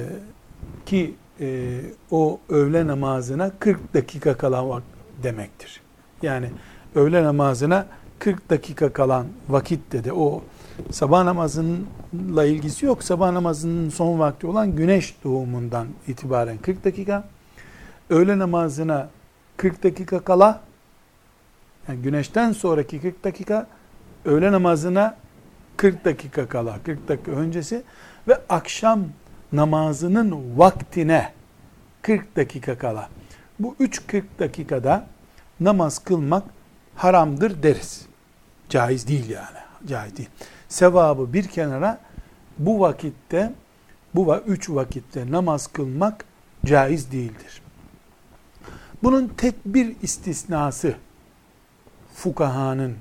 ki 0.85 1.15
e, 1.41 1.79
o 2.11 2.39
öğle 2.49 2.87
namazına 2.87 3.51
40 3.59 3.93
dakika 3.93 4.37
kalan 4.37 4.81
demektir. 5.23 5.81
Yani 6.21 6.49
öğle 6.95 7.23
namazına 7.23 7.85
40 8.19 8.49
dakika 8.49 8.93
kalan 8.93 9.27
vakitte 9.49 10.03
de 10.03 10.13
o 10.13 10.43
sabah 10.91 11.23
namazınınla 11.23 12.45
ilgisi 12.45 12.85
yok. 12.85 13.03
Sabah 13.03 13.31
namazının 13.31 13.89
son 13.89 14.19
vakti 14.19 14.47
olan 14.47 14.75
güneş 14.75 15.15
doğumundan 15.23 15.87
itibaren 16.07 16.57
40 16.57 16.85
dakika. 16.85 17.23
Öğle 18.09 18.39
namazına 18.39 19.09
40 19.57 19.83
dakika 19.83 20.19
kala 20.19 20.61
yani 21.87 22.01
güneşten 22.01 22.51
sonraki 22.51 23.01
40 23.01 23.23
dakika 23.23 23.67
öğle 24.25 24.51
namazına 24.51 25.17
40 25.79 26.05
dakika 26.05 26.47
kala 26.47 26.79
40 26.83 27.07
dakika 27.07 27.31
öncesi 27.31 27.83
ve 28.27 28.41
akşam 28.49 29.03
namazının 29.51 30.59
vaktine 30.59 31.33
40 32.01 32.35
dakika 32.35 32.77
kala. 32.77 33.09
Bu 33.59 33.75
3-40 33.79 34.23
dakikada 34.39 35.07
namaz 35.59 35.99
kılmak 35.99 36.43
haramdır 36.95 37.63
deriz. 37.63 38.05
Caiz 38.69 39.07
değil 39.07 39.29
yani. 39.29 39.57
Caiz 39.87 40.17
değil. 40.17 40.29
Sevabı 40.67 41.33
bir 41.33 41.47
kenara 41.47 41.99
bu 42.57 42.79
vakitte 42.79 43.53
bu 44.15 44.35
üç 44.35 44.69
vakitte 44.69 45.31
namaz 45.31 45.67
kılmak 45.67 46.25
caiz 46.65 47.11
değildir. 47.11 47.61
Bunun 49.03 49.27
tek 49.27 49.55
bir 49.65 49.95
istisnası 50.01 50.95
fukahanın 52.13 52.95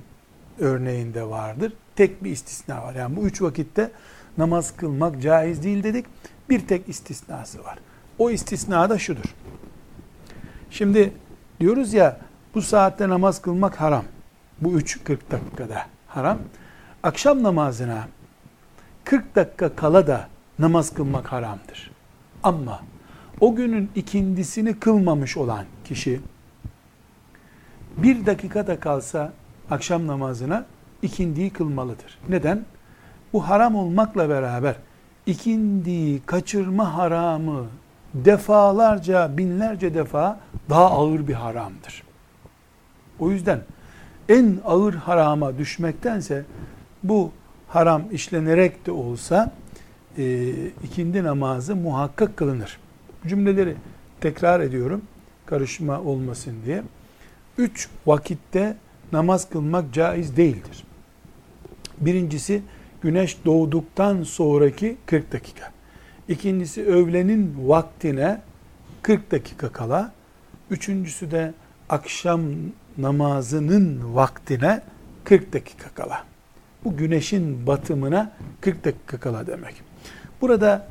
örneğinde 0.58 1.28
vardır. 1.28 1.72
Tek 1.98 2.24
bir 2.24 2.30
istisna 2.30 2.82
var. 2.82 2.94
Yani 2.94 3.16
bu 3.16 3.26
üç 3.26 3.42
vakitte 3.42 3.90
namaz 4.36 4.76
kılmak 4.76 5.22
caiz 5.22 5.62
değil 5.62 5.82
dedik. 5.82 6.06
Bir 6.50 6.66
tek 6.66 6.88
istisnası 6.88 7.64
var. 7.64 7.78
O 8.18 8.30
istisna 8.30 8.90
da 8.90 8.98
şudur. 8.98 9.34
Şimdi 10.70 11.12
diyoruz 11.60 11.94
ya 11.94 12.20
bu 12.54 12.62
saatte 12.62 13.08
namaz 13.08 13.42
kılmak 13.42 13.80
haram. 13.80 14.04
Bu 14.60 14.80
3-40 14.80 15.18
dakikada 15.30 15.86
haram. 16.08 16.38
Akşam 17.02 17.42
namazına 17.42 18.08
40 19.04 19.36
dakika 19.36 19.76
kala 19.76 20.06
da 20.06 20.28
namaz 20.58 20.94
kılmak 20.94 21.32
haramdır. 21.32 21.90
Ama 22.42 22.82
o 23.40 23.54
günün 23.54 23.90
ikindisini 23.94 24.78
kılmamış 24.78 25.36
olan 25.36 25.64
kişi 25.84 26.20
bir 27.96 28.26
dakika 28.26 28.66
da 28.66 28.80
kalsa 28.80 29.32
akşam 29.70 30.06
namazına 30.06 30.66
ikindiyi 31.02 31.50
kılmalıdır. 31.50 32.18
Neden? 32.28 32.64
Bu 33.32 33.48
haram 33.48 33.74
olmakla 33.74 34.28
beraber 34.28 34.74
ikindiyi 35.26 36.22
kaçırma 36.26 36.96
haramı 36.96 37.66
defalarca, 38.14 39.38
binlerce 39.38 39.94
defa 39.94 40.40
daha 40.70 40.90
ağır 40.90 41.28
bir 41.28 41.34
haramdır. 41.34 42.02
O 43.18 43.30
yüzden 43.30 43.60
en 44.28 44.58
ağır 44.64 44.94
harama 44.94 45.58
düşmektense 45.58 46.44
bu 47.02 47.32
haram 47.68 48.02
işlenerek 48.12 48.86
de 48.86 48.92
olsa 48.92 49.52
e, 50.18 50.50
ikindi 50.84 51.24
namazı 51.24 51.76
muhakkak 51.76 52.36
kılınır. 52.36 52.78
Cümleleri 53.26 53.74
tekrar 54.20 54.60
ediyorum 54.60 55.02
karışma 55.46 56.00
olmasın 56.00 56.54
diye. 56.66 56.82
Üç 57.58 57.88
vakitte 58.06 58.76
namaz 59.12 59.50
kılmak 59.50 59.92
caiz 59.92 60.36
değildir. 60.36 60.84
Birincisi 62.00 62.62
güneş 63.02 63.36
doğduktan 63.44 64.22
sonraki 64.22 64.96
40 65.06 65.32
dakika. 65.32 65.72
İkincisi 66.28 66.86
öğlenin 66.86 67.54
vaktine 67.68 68.40
40 69.02 69.30
dakika 69.30 69.72
kala. 69.72 70.12
Üçüncüsü 70.70 71.30
de 71.30 71.52
akşam 71.88 72.42
namazının 72.98 74.14
vaktine 74.14 74.82
40 75.24 75.52
dakika 75.52 75.88
kala. 75.94 76.24
Bu 76.84 76.96
güneşin 76.96 77.66
batımına 77.66 78.32
40 78.60 78.84
dakika 78.84 79.20
kala 79.20 79.46
demek. 79.46 79.74
Burada 80.40 80.86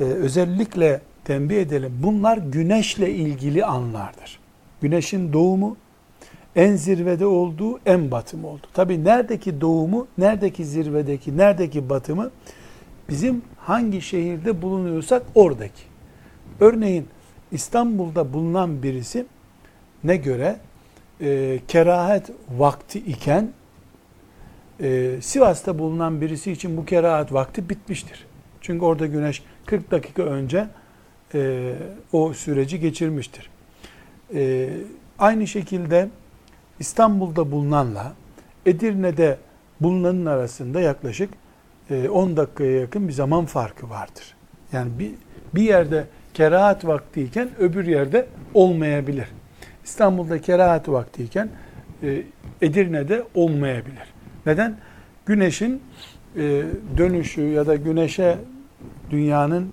e, 0.00 0.04
özellikle 0.04 1.00
tembih 1.24 1.56
edelim. 1.56 1.92
Bunlar 2.02 2.38
güneşle 2.38 3.10
ilgili 3.10 3.64
anlardır. 3.64 4.38
Güneşin 4.80 5.32
doğumu 5.32 5.76
en 6.56 6.76
zirvede 6.76 7.26
olduğu, 7.26 7.80
en 7.86 8.10
batım 8.10 8.44
oldu. 8.44 8.66
Tabi 8.72 9.04
neredeki 9.04 9.60
doğumu, 9.60 10.06
neredeki 10.18 10.64
zirvedeki, 10.64 11.36
neredeki 11.36 11.88
batımı 11.88 12.30
bizim 13.08 13.42
hangi 13.58 14.00
şehirde 14.02 14.62
bulunuyorsak 14.62 15.22
oradaki. 15.34 15.82
Örneğin 16.60 17.06
İstanbul'da 17.52 18.32
bulunan 18.32 18.82
birisi 18.82 19.26
ne 20.04 20.16
göre 20.16 20.56
e, 21.20 21.58
kerahet 21.68 22.30
vakti 22.58 22.98
iken 22.98 23.48
e, 24.80 25.16
Sivas'ta 25.20 25.78
bulunan 25.78 26.20
birisi 26.20 26.52
için 26.52 26.76
bu 26.76 26.84
kerahat 26.84 27.32
vakti 27.32 27.68
bitmiştir. 27.68 28.26
Çünkü 28.60 28.84
orada 28.84 29.06
güneş 29.06 29.42
40 29.66 29.90
dakika 29.90 30.22
önce 30.22 30.68
e, 31.34 31.72
o 32.12 32.32
süreci 32.32 32.80
geçirmiştir. 32.80 33.50
E, 34.34 34.68
aynı 35.18 35.46
şekilde 35.46 36.08
İstanbul'da 36.80 37.50
bulunanla 37.52 38.12
Edirne'de 38.66 39.38
bulunanın 39.80 40.26
arasında 40.26 40.80
yaklaşık 40.80 41.30
10 41.90 41.94
e, 42.30 42.36
dakikaya 42.36 42.80
yakın 42.80 43.08
bir 43.08 43.12
zaman 43.12 43.44
farkı 43.44 43.90
vardır. 43.90 44.36
Yani 44.72 44.98
bir, 44.98 45.14
bir 45.54 45.62
yerde 45.62 46.04
kerahat 46.34 46.86
vaktiyken 46.86 47.48
öbür 47.58 47.86
yerde 47.86 48.26
olmayabilir. 48.54 49.28
İstanbul'da 49.84 50.40
kerahat 50.40 50.88
vaktiyken 50.88 51.48
e, 52.02 52.22
Edirne'de 52.62 53.24
olmayabilir. 53.34 54.14
Neden? 54.46 54.76
Güneşin 55.26 55.82
e, 56.36 56.62
dönüşü 56.96 57.42
ya 57.42 57.66
da 57.66 57.76
güneşe 57.76 58.38
dünyanın 59.10 59.72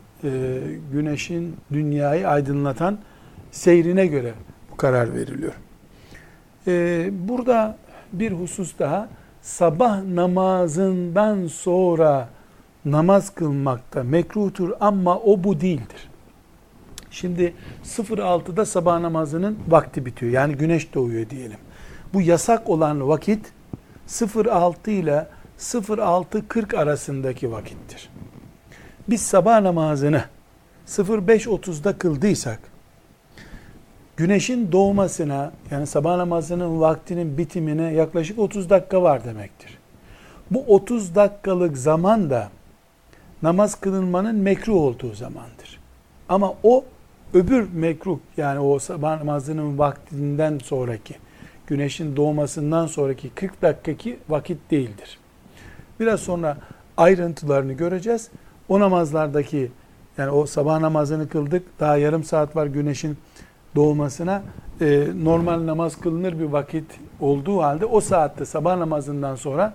güneşin 0.92 1.56
dünyayı 1.74 2.28
aydınlatan 2.28 3.00
seyrine 3.52 4.08
göre 4.08 4.34
bu 4.72 4.78
karar 4.78 5.13
veriliyor. 5.13 5.54
Ee, 6.67 7.10
burada 7.12 7.78
bir 8.13 8.32
husus 8.32 8.80
daha 8.80 9.10
sabah 9.41 10.04
namazından 10.04 11.47
sonra 11.47 12.30
namaz 12.86 13.30
kılmakta 13.30 14.04
mekruhtur 14.04 14.71
ama 14.80 15.17
o 15.19 15.43
bu 15.43 15.62
değildir. 15.62 16.10
Şimdi 17.12 17.54
06'da 17.84 18.65
sabah 18.65 18.99
namazının 18.99 19.60
vakti 19.67 20.06
bitiyor. 20.06 20.32
Yani 20.32 20.56
güneş 20.56 20.93
doğuyor 20.93 21.30
diyelim. 21.30 21.58
Bu 22.13 22.21
yasak 22.21 22.69
olan 22.69 23.08
vakit 23.08 23.52
06 24.36 24.91
ile 24.91 25.28
06.40 25.60 26.78
arasındaki 26.78 27.52
vakittir. 27.52 28.10
Biz 29.10 29.21
sabah 29.21 29.62
namazını 29.62 30.23
05.30'da 30.88 31.97
kıldıysak 31.97 32.60
güneşin 34.17 34.71
doğmasına 34.71 35.52
yani 35.71 35.88
sabah 35.88 36.17
namazının 36.17 36.82
vaktinin 36.82 37.38
bitimine 37.38 37.93
yaklaşık 37.93 38.39
30 38.39 38.69
dakika 38.69 39.02
var 39.02 39.23
demektir. 39.23 39.78
Bu 40.52 40.63
30 40.67 41.15
dakikalık 41.15 41.78
zaman 41.78 42.30
da 42.30 42.49
namaz 43.41 43.76
kılınmanın 43.76 44.36
mekruh 44.36 44.76
olduğu 44.76 45.13
zamandır. 45.13 45.80
Ama 46.30 46.54
o 46.63 46.86
öbür 47.34 47.73
mekruh 47.73 48.19
yani 48.38 48.60
o 48.60 48.80
sabah 48.80 49.17
namazının 49.17 49.78
vaktinden 49.78 50.60
sonraki 50.63 51.15
güneşin 51.67 52.15
doğmasından 52.15 52.88
sonraki 52.88 53.30
40 53.30 53.62
dakikaki 53.62 54.19
vakit 54.30 54.71
değildir. 54.71 55.17
Biraz 55.99 56.19
sonra 56.19 56.58
ayrıntılarını 56.97 57.73
göreceğiz. 57.73 58.30
O 58.69 58.80
namazlardaki 58.80 59.71
yani 60.17 60.32
o 60.32 60.45
sabah 60.45 60.80
namazını 60.80 61.30
kıldık 61.30 61.80
daha 61.80 61.97
yarım 61.97 62.23
saat 62.23 62.56
var 62.56 62.65
güneşin 62.65 63.17
doğmasına 63.76 64.44
e, 64.82 65.08
normal 65.24 65.66
namaz 65.66 66.00
kılınır 66.00 66.40
bir 66.40 66.46
vakit 66.46 66.86
olduğu 67.20 67.62
halde 67.62 67.86
o 67.86 68.02
saatte 68.02 68.46
sabah 68.46 68.78
namazından 68.78 69.36
sonra 69.36 69.74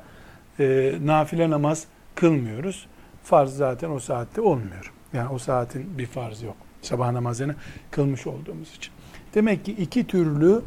e, 0.60 0.94
nafile 1.04 1.50
namaz 1.50 1.84
kılmıyoruz. 2.14 2.86
Farz 3.22 3.56
zaten 3.56 3.90
o 3.90 3.98
saatte 3.98 4.40
olmuyor. 4.40 4.92
Yani 5.12 5.28
o 5.28 5.38
saatin 5.38 5.98
bir 5.98 6.06
farz 6.06 6.42
yok. 6.42 6.56
Sabah 6.82 7.12
namazını 7.12 7.54
kılmış 7.90 8.26
olduğumuz 8.26 8.76
için. 8.76 8.92
Demek 9.34 9.64
ki 9.64 9.72
iki 9.72 10.06
türlü 10.06 10.62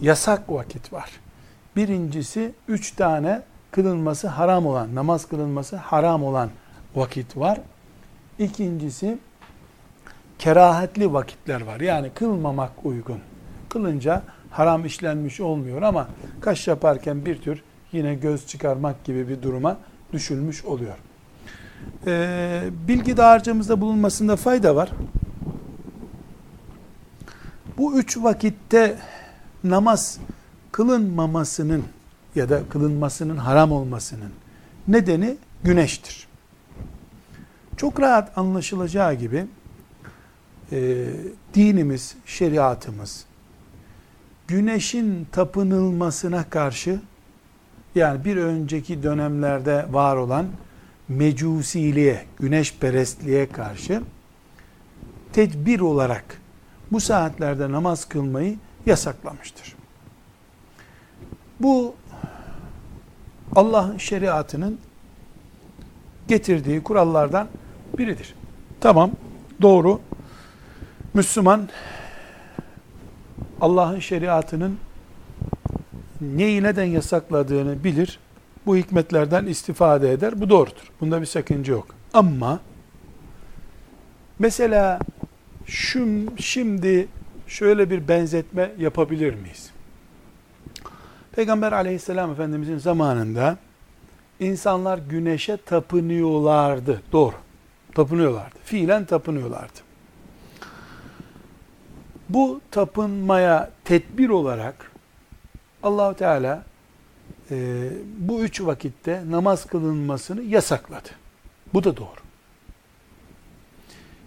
yasak 0.00 0.52
vakit 0.52 0.92
var. 0.92 1.10
Birincisi 1.76 2.52
üç 2.68 2.92
tane 2.92 3.42
kılınması 3.70 4.28
haram 4.28 4.66
olan, 4.66 4.94
namaz 4.94 5.28
kılınması 5.28 5.76
haram 5.76 6.24
olan 6.24 6.50
vakit 6.94 7.36
var. 7.36 7.60
İkincisi 8.38 9.18
kerahetli 10.42 11.12
vakitler 11.12 11.60
var. 11.60 11.80
Yani 11.80 12.10
kılmamak 12.10 12.72
uygun. 12.84 13.18
Kılınca 13.68 14.22
haram 14.50 14.84
işlenmiş 14.84 15.40
olmuyor 15.40 15.82
ama 15.82 16.08
kaş 16.40 16.68
yaparken 16.68 17.26
bir 17.26 17.42
tür 17.42 17.62
yine 17.92 18.14
göz 18.14 18.46
çıkarmak 18.46 19.04
gibi 19.04 19.28
bir 19.28 19.42
duruma 19.42 19.76
düşülmüş 20.12 20.64
oluyor. 20.64 20.94
Ee, 22.06 22.62
bilgi 22.88 23.16
dağarcığımızda 23.16 23.80
bulunmasında 23.80 24.36
fayda 24.36 24.76
var. 24.76 24.90
Bu 27.78 27.98
üç 27.98 28.18
vakitte 28.18 28.98
namaz 29.64 30.18
kılınmamasının 30.72 31.84
ya 32.34 32.48
da 32.48 32.60
kılınmasının 32.68 33.36
haram 33.36 33.72
olmasının 33.72 34.32
nedeni 34.88 35.36
güneştir. 35.64 36.26
Çok 37.76 38.00
rahat 38.00 38.38
anlaşılacağı 38.38 39.14
gibi 39.14 39.46
e, 40.72 41.06
dinimiz, 41.54 42.16
şeriatımız 42.26 43.24
güneşin 44.48 45.26
tapınılmasına 45.32 46.50
karşı 46.50 47.00
yani 47.94 48.24
bir 48.24 48.36
önceki 48.36 49.02
dönemlerde 49.02 49.86
var 49.90 50.16
olan 50.16 50.46
mecusiliğe, 51.08 52.24
güneşperestliğe 52.38 53.48
karşı 53.48 54.02
tedbir 55.32 55.80
olarak 55.80 56.24
bu 56.92 57.00
saatlerde 57.00 57.72
namaz 57.72 58.04
kılmayı 58.04 58.56
yasaklamıştır. 58.86 59.76
Bu 61.60 61.94
Allah'ın 63.56 63.98
şeriatının 63.98 64.78
getirdiği 66.28 66.82
kurallardan 66.82 67.48
biridir. 67.98 68.34
Tamam, 68.80 69.10
doğru. 69.62 70.00
Müslüman 71.14 71.68
Allah'ın 73.60 73.98
şeriatının 73.98 74.78
neyi 76.20 76.62
neden 76.62 76.84
yasakladığını 76.84 77.84
bilir. 77.84 78.18
Bu 78.66 78.76
hikmetlerden 78.76 79.46
istifade 79.46 80.12
eder. 80.12 80.40
Bu 80.40 80.50
doğrudur. 80.50 80.92
Bunda 81.00 81.20
bir 81.20 81.26
sakınca 81.26 81.72
yok. 81.72 81.86
Ama 82.14 82.60
mesela 84.38 84.98
şu, 85.66 86.08
şimdi 86.38 87.08
şöyle 87.46 87.90
bir 87.90 88.08
benzetme 88.08 88.72
yapabilir 88.78 89.34
miyiz? 89.34 89.70
Peygamber 91.32 91.72
aleyhisselam 91.72 92.32
efendimizin 92.32 92.78
zamanında 92.78 93.56
insanlar 94.40 94.98
güneşe 94.98 95.56
tapınıyorlardı. 95.56 97.02
Doğru. 97.12 97.34
Tapınıyorlardı. 97.94 98.56
Fiilen 98.64 99.04
tapınıyorlardı. 99.04 99.91
Bu 102.28 102.60
tapınmaya 102.70 103.70
tedbir 103.84 104.28
olarak 104.28 104.90
allah 105.82 106.14
Teala 106.14 106.64
e, 107.50 107.88
bu 108.18 108.40
üç 108.40 108.60
vakitte 108.60 109.22
namaz 109.30 109.66
kılınmasını 109.66 110.42
yasakladı. 110.42 111.08
Bu 111.74 111.84
da 111.84 111.96
doğru. 111.96 112.22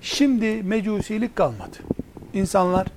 Şimdi 0.01 0.63
mecusilik 0.63 1.35
kalmadı. 1.35 1.77
İnsanlar 2.33 2.87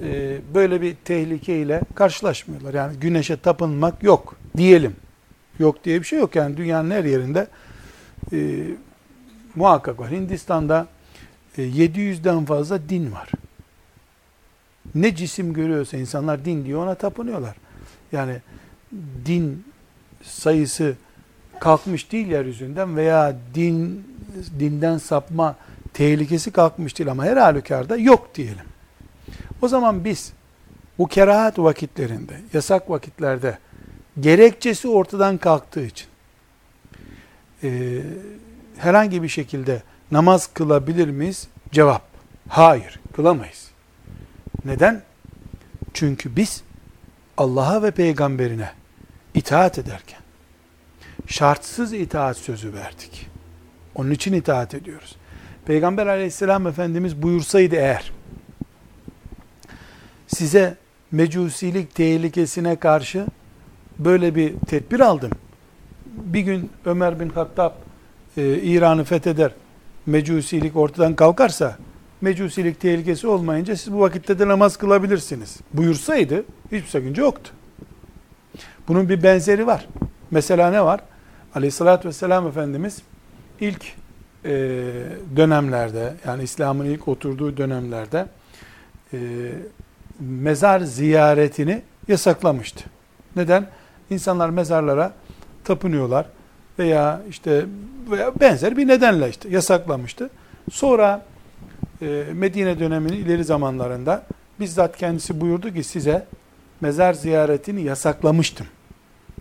e, 0.00 0.38
böyle 0.54 0.82
bir 0.82 0.94
tehlikeyle 0.94 1.80
karşılaşmıyorlar. 1.94 2.74
Yani 2.74 2.96
güneşe 2.96 3.36
tapınmak 3.36 4.02
yok 4.02 4.36
diyelim. 4.56 4.96
Yok 5.58 5.84
diye 5.84 6.00
bir 6.00 6.06
şey 6.06 6.18
yok. 6.18 6.36
Yani 6.36 6.56
dünyanın 6.56 6.90
her 6.90 7.04
yerinde 7.04 7.46
e, 8.32 8.64
muhakkak 9.54 9.98
var. 9.98 10.10
Hindistan'da 10.10 10.86
e, 11.58 11.62
700'den 11.62 12.44
fazla 12.44 12.88
din 12.88 13.12
var. 13.12 13.30
Ne 14.94 15.16
cisim 15.16 15.52
görüyorsa 15.52 15.96
insanlar 15.96 16.44
din 16.44 16.64
diyor 16.64 16.82
ona 16.82 16.94
tapınıyorlar. 16.94 17.56
Yani 18.12 18.36
din 19.26 19.64
sayısı 20.22 20.94
kalkmış 21.60 22.12
değil 22.12 22.26
yeryüzünden 22.26 22.96
veya 22.96 23.36
din 23.54 24.06
dinden 24.58 24.98
sapma 24.98 25.56
tehlikesi 25.94 26.50
kalkmış 26.50 26.98
değil 26.98 27.10
ama 27.10 27.24
her 27.24 27.36
halükarda 27.36 27.96
yok 27.96 28.34
diyelim. 28.34 28.66
O 29.62 29.68
zaman 29.68 30.04
biz 30.04 30.32
bu 30.98 31.08
kerahat 31.08 31.58
vakitlerinde, 31.58 32.40
yasak 32.52 32.90
vakitlerde 32.90 33.58
gerekçesi 34.20 34.88
ortadan 34.88 35.38
kalktığı 35.38 35.84
için 35.84 36.06
e, 37.62 38.00
herhangi 38.78 39.22
bir 39.22 39.28
şekilde 39.28 39.82
namaz 40.10 40.50
kılabilir 40.54 41.08
miyiz? 41.08 41.48
Cevap, 41.72 42.02
hayır, 42.48 43.00
kılamayız. 43.16 43.71
Neden? 44.64 45.02
Çünkü 45.94 46.36
biz 46.36 46.62
Allah'a 47.36 47.82
ve 47.82 47.90
peygamberine 47.90 48.70
itaat 49.34 49.78
ederken 49.78 50.20
şartsız 51.26 51.92
itaat 51.92 52.36
sözü 52.36 52.74
verdik. 52.74 53.30
Onun 53.94 54.10
için 54.10 54.32
itaat 54.32 54.74
ediyoruz. 54.74 55.16
Peygamber 55.66 56.06
aleyhisselam 56.06 56.66
efendimiz 56.66 57.22
buyursaydı 57.22 57.76
eğer 57.76 58.12
size 60.26 60.76
mecusilik 61.12 61.94
tehlikesine 61.94 62.76
karşı 62.76 63.26
böyle 63.98 64.34
bir 64.34 64.58
tedbir 64.58 65.00
aldım. 65.00 65.30
Bir 66.06 66.40
gün 66.40 66.70
Ömer 66.84 67.20
bin 67.20 67.28
Hattab 67.28 67.72
e, 68.36 68.58
İran'ı 68.58 69.04
fetheder, 69.04 69.52
mecusilik 70.06 70.76
ortadan 70.76 71.16
kalkarsa, 71.16 71.78
mecusilik 72.22 72.80
tehlikesi 72.80 73.26
olmayınca 73.26 73.76
siz 73.76 73.92
bu 73.92 74.00
vakitte 74.00 74.38
de 74.38 74.48
namaz 74.48 74.76
kılabilirsiniz. 74.76 75.56
Buyursaydı 75.74 76.44
hiçbir 76.72 76.88
sakınca 76.88 77.22
yoktu. 77.22 77.52
Bunun 78.88 79.08
bir 79.08 79.22
benzeri 79.22 79.66
var. 79.66 79.88
Mesela 80.30 80.70
ne 80.70 80.84
var? 80.84 81.00
Aleyhissalatü 81.54 82.08
vesselam 82.08 82.46
Efendimiz 82.46 83.02
ilk 83.60 83.84
e, 84.44 84.50
dönemlerde 85.36 86.14
yani 86.26 86.42
İslam'ın 86.42 86.84
ilk 86.84 87.08
oturduğu 87.08 87.56
dönemlerde 87.56 88.26
e, 89.12 89.18
mezar 90.20 90.80
ziyaretini 90.80 91.82
yasaklamıştı. 92.08 92.84
Neden? 93.36 93.66
İnsanlar 94.10 94.50
mezarlara 94.50 95.12
tapınıyorlar 95.64 96.26
veya 96.78 97.20
işte 97.30 97.64
veya 98.10 98.40
benzer 98.40 98.76
bir 98.76 98.88
nedenle 98.88 99.28
işte 99.28 99.48
yasaklamıştı. 99.48 100.30
Sonra 100.70 101.22
Medine 102.32 102.78
döneminin 102.78 103.16
ileri 103.16 103.44
zamanlarında 103.44 104.26
bizzat 104.60 104.96
kendisi 104.96 105.40
buyurdu 105.40 105.74
ki 105.74 105.84
size 105.84 106.26
mezar 106.80 107.12
ziyaretini 107.12 107.82
yasaklamıştım. 107.82 108.66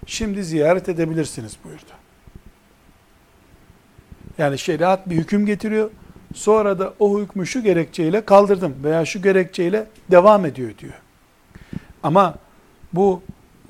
Şimdi 0.05 0.43
ziyaret 0.43 0.89
edebilirsiniz 0.89 1.57
buyurdu. 1.63 1.91
Yani 4.37 4.57
şeriat 4.57 5.09
bir 5.09 5.15
hüküm 5.15 5.45
getiriyor. 5.45 5.89
Sonra 6.33 6.79
da 6.79 6.93
o 6.99 7.19
hükmü 7.19 7.47
şu 7.47 7.63
gerekçeyle 7.63 8.25
kaldırdım 8.25 8.75
veya 8.83 9.05
şu 9.05 9.21
gerekçeyle 9.21 9.87
devam 10.11 10.45
ediyor 10.45 10.71
diyor. 10.77 10.93
Ama 12.03 12.35
bu 12.93 13.21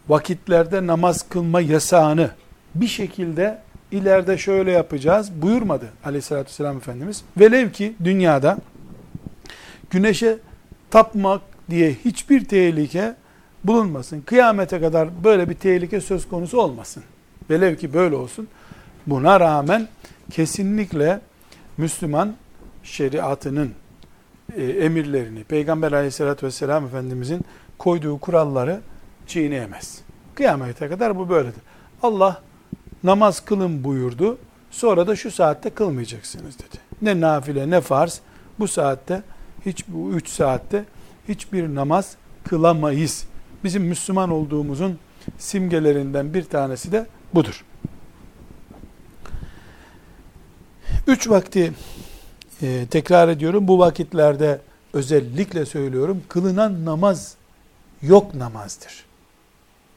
vakitlerde 0.10 0.88
namaz 0.88 1.30
kılma 1.30 1.62
yasağını 1.62 2.32
bir 2.76 2.88
şekilde 2.88 3.62
ileride 3.92 4.38
şöyle 4.38 4.72
yapacağız 4.72 5.42
buyurmadı 5.42 5.86
aleyhissalatü 6.06 6.50
vesselam 6.50 6.78
Efendimiz. 6.78 7.24
Velev 7.38 7.72
ki 7.72 7.94
dünyada 8.04 8.58
güneşe 9.92 10.38
tapmak 10.90 11.42
diye 11.70 11.94
hiçbir 11.94 12.46
tehlike 12.46 13.16
bulunmasın. 13.64 14.22
Kıyamete 14.22 14.82
kadar 14.82 15.24
böyle 15.24 15.50
bir 15.50 15.56
tehlike 15.56 16.02
söz 16.02 16.30
konusu 16.30 16.62
olmasın. 16.62 17.04
Velev 17.50 17.76
ki 17.76 17.94
böyle 17.94 18.16
olsun. 18.16 18.48
Buna 19.08 19.40
rağmen 19.40 19.88
kesinlikle 20.32 21.20
Müslüman 21.78 22.36
şeriatının 22.84 23.72
e, 24.56 24.64
emirlerini, 24.64 25.44
Peygamber 25.44 25.92
aleyhissalatü 25.92 26.46
vesselam 26.46 26.86
Efendimizin 26.86 27.42
koyduğu 27.78 28.20
kuralları 28.20 28.82
çiğneyemez. 29.28 30.02
Kıyamete 30.36 30.90
kadar 30.90 31.18
bu 31.18 31.30
böyledir. 31.30 31.62
Allah 32.04 32.42
namaz 33.04 33.46
kılın 33.46 33.84
buyurdu. 33.84 34.38
Sonra 34.72 35.08
da 35.08 35.16
şu 35.16 35.32
saatte 35.32 35.70
kılmayacaksınız 35.70 36.60
dedi. 36.60 36.78
Ne 37.02 37.22
nafile 37.22 37.70
ne 37.70 37.82
farz 37.82 38.22
bu 38.60 38.68
saatte 38.68 39.24
hiç 39.66 39.88
bu 39.88 40.12
üç 40.12 40.30
saatte 40.30 40.86
hiçbir 41.28 41.76
namaz 41.76 42.16
kılamayız. 42.50 43.26
Bizim 43.64 43.84
Müslüman 43.84 44.30
olduğumuzun 44.30 45.00
simgelerinden 45.38 46.34
bir 46.34 46.44
tanesi 46.44 46.92
de 46.92 47.08
budur. 47.34 47.66
Üç 51.08 51.30
vakti 51.30 51.74
e, 52.62 52.86
tekrar 52.92 53.30
ediyorum 53.30 53.68
bu 53.68 53.80
vakitlerde 53.80 54.62
özellikle 54.94 55.66
söylüyorum 55.66 56.24
kılınan 56.28 56.86
namaz 56.86 57.36
yok 58.02 58.36
namazdır. 58.36 59.06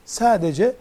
Sadece 0.05 0.77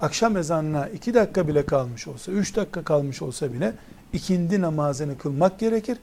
akşam 0.00 0.36
ezanına 0.36 0.88
iki 0.88 1.14
dakika 1.14 1.48
bile 1.48 1.66
kalmış 1.66 2.08
olsa, 2.08 2.32
üç 2.32 2.56
dakika 2.56 2.84
kalmış 2.84 3.22
olsa 3.22 3.52
bile 3.52 3.72
ikindi 4.12 4.60
namazını 4.60 5.18
kılmak 5.18 5.58
gerekir. 5.58 5.98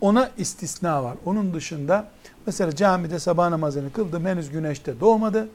Ona 0.00 0.30
istisna 0.38 1.04
var. 1.04 1.16
Onun 1.24 1.54
dışında 1.54 2.08
mesela 2.46 2.76
camide 2.76 3.18
sabah 3.18 3.48
namazını 3.48 3.92
kıldım 3.92 4.26
henüz 4.26 4.50
güneşte 4.50 5.00
doğmadı. 5.00 5.48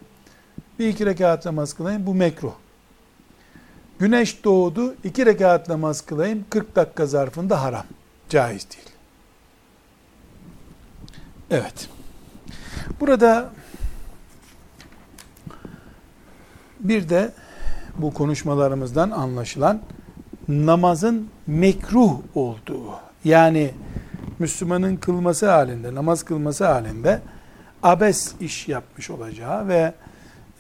Bir 0.80 0.88
iki 0.88 1.06
rekat 1.06 1.46
namaz 1.46 1.74
kılayım 1.74 2.06
bu 2.06 2.14
mekruh. 2.14 2.54
Güneş 4.00 4.44
doğdu 4.44 4.96
iki 5.04 5.26
rekat 5.26 5.70
namaz 5.70 6.02
kılayım 6.02 6.46
40 6.50 6.76
dakika 6.76 7.06
zarfında 7.06 7.62
haram. 7.62 7.86
Caiz 8.30 8.68
değil. 8.72 8.90
Evet. 11.52 11.90
Burada 13.00 13.50
bir 16.80 17.10
de 17.10 17.32
bu 17.98 18.14
konuşmalarımızdan 18.14 19.12
anlaşılan 19.12 19.82
namazın 20.48 21.30
mekruh 21.48 22.20
olduğu 22.36 22.92
yani 23.24 23.72
Müslümanın 24.40 24.96
kılması 24.96 25.50
halinde, 25.50 25.96
namaz 25.96 26.24
kılması 26.24 26.66
halinde 26.66 27.22
abes 27.84 28.36
iş 28.40 28.68
yapmış 28.68 29.10
olacağı 29.10 29.68
ve 29.68 29.94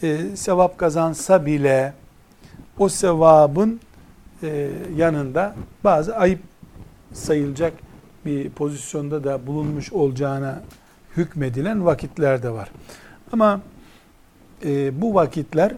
e, 0.03 0.35
sevap 0.35 0.77
kazansa 0.77 1.45
bile 1.45 1.93
o 2.77 2.89
sevabın 2.89 3.79
e, 4.43 4.69
yanında 4.95 5.55
bazı 5.83 6.17
ayıp 6.17 6.39
sayılacak 7.13 7.73
bir 8.25 8.49
pozisyonda 8.49 9.23
da 9.23 9.47
bulunmuş 9.47 9.93
olacağına 9.93 10.61
hükmedilen 11.17 11.85
vakitler 11.85 12.43
de 12.43 12.49
var. 12.49 12.71
Ama 13.31 13.61
e, 14.65 15.01
bu 15.01 15.13
vakitler 15.15 15.75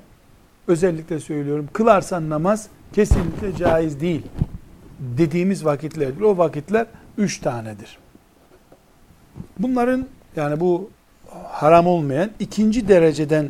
özellikle 0.68 1.20
söylüyorum 1.20 1.70
kılarsan 1.74 2.30
namaz 2.30 2.68
kesinlikle 2.94 3.56
caiz 3.56 4.00
değil 4.02 4.22
dediğimiz 5.00 5.66
vakitlerdir. 5.66 6.22
O 6.22 6.38
vakitler 6.38 6.86
üç 7.18 7.40
tanedir. 7.40 7.98
Bunların 9.60 10.08
yani 10.36 10.60
bu 10.60 10.90
haram 11.48 11.88
olmayan 11.88 12.32
ikinci 12.40 12.88
dereceden 12.88 13.50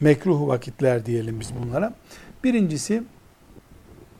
mekruh 0.00 0.48
vakitler 0.48 1.06
diyelim 1.06 1.40
biz 1.40 1.50
bunlara. 1.62 1.94
Birincisi 2.44 3.02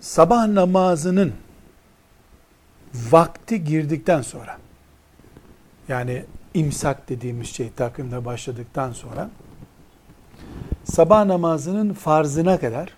sabah 0.01 0.47
namazının 0.47 1.33
vakti 3.11 3.65
girdikten 3.65 4.23
sonra 4.23 4.59
yani 5.89 6.25
imsak 6.55 7.09
dediğimiz 7.09 7.49
şey 7.49 7.71
takvimde 7.71 8.25
başladıktan 8.25 8.93
sonra 8.93 9.31
sabah 10.85 11.25
namazının 11.25 11.93
farzına 11.93 12.61
kadar 12.61 12.95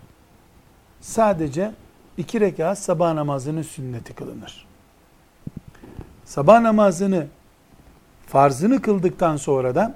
sadece 1.00 1.72
iki 2.16 2.40
rekat 2.40 2.78
sabah 2.78 3.14
namazının 3.14 3.62
sünneti 3.62 4.14
kılınır. 4.14 4.67
Sabah 6.28 6.60
namazını 6.60 7.26
farzını 8.26 8.82
kıldıktan 8.82 9.36
sonra 9.36 9.74
da 9.74 9.94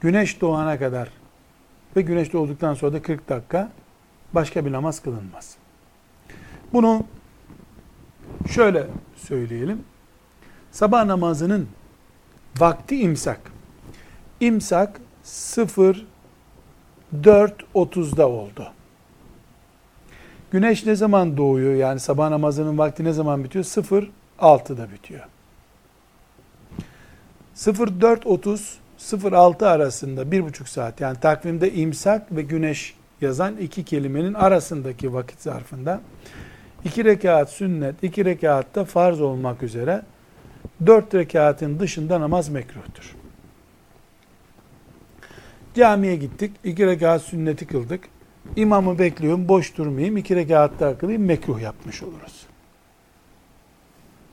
güneş 0.00 0.40
doğana 0.40 0.78
kadar 0.78 1.08
ve 1.96 2.02
güneş 2.02 2.32
doğduktan 2.32 2.74
sonra 2.74 2.92
da 2.92 3.02
40 3.02 3.28
dakika 3.28 3.70
başka 4.32 4.66
bir 4.66 4.72
namaz 4.72 5.02
kılınmaz. 5.02 5.56
Bunu 6.72 7.04
şöyle 8.48 8.86
söyleyelim. 9.16 9.84
Sabah 10.70 11.04
namazının 11.04 11.68
vakti 12.58 13.00
imsak. 13.00 13.40
İmsak 14.40 15.00
0 15.22 16.06
4.30'da 17.22 18.28
oldu. 18.28 18.68
Güneş 20.50 20.86
ne 20.86 20.94
zaman 20.94 21.36
doğuyor? 21.36 21.74
Yani 21.74 22.00
sabah 22.00 22.28
namazının 22.28 22.78
vakti 22.78 23.04
ne 23.04 23.12
zaman 23.12 23.44
bitiyor? 23.44 23.64
0 23.64 24.10
6'da 24.38 24.90
bitiyor. 24.92 25.24
04.30 27.56 29.32
06 29.32 29.68
arasında 29.68 30.30
bir 30.30 30.44
buçuk 30.44 30.68
saat 30.68 31.00
yani 31.00 31.20
takvimde 31.20 31.72
imsak 31.72 32.36
ve 32.36 32.42
güneş 32.42 32.94
yazan 33.20 33.56
iki 33.56 33.84
kelimenin 33.84 34.34
arasındaki 34.34 35.14
vakit 35.14 35.40
zarfında 35.40 36.00
iki 36.84 37.04
rekat 37.04 37.50
sünnet, 37.50 37.94
iki 38.02 38.24
rekat 38.24 38.74
da 38.74 38.84
farz 38.84 39.20
olmak 39.20 39.62
üzere 39.62 40.02
dört 40.86 41.14
rekatın 41.14 41.78
dışında 41.78 42.20
namaz 42.20 42.48
mekruhtur. 42.48 43.16
Camiye 45.74 46.16
gittik, 46.16 46.52
iki 46.64 46.86
rekat 46.86 47.22
sünneti 47.22 47.66
kıldık. 47.66 48.00
İmamı 48.56 48.98
bekliyorum, 48.98 49.48
boş 49.48 49.76
durmayayım, 49.76 50.16
iki 50.16 50.36
rekat 50.36 50.80
daha 50.80 50.98
kılayım, 50.98 51.24
mekruh 51.24 51.60
yapmış 51.60 52.02
oluruz. 52.02 52.47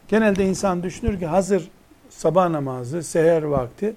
Genelde 0.08 0.46
insan 0.46 0.84
düşünür 0.84 1.20
ki 1.20 1.26
hazır 1.26 1.70
sabah 2.10 2.50
namazı, 2.50 3.04
seher 3.04 3.44
vakti, 3.44 3.94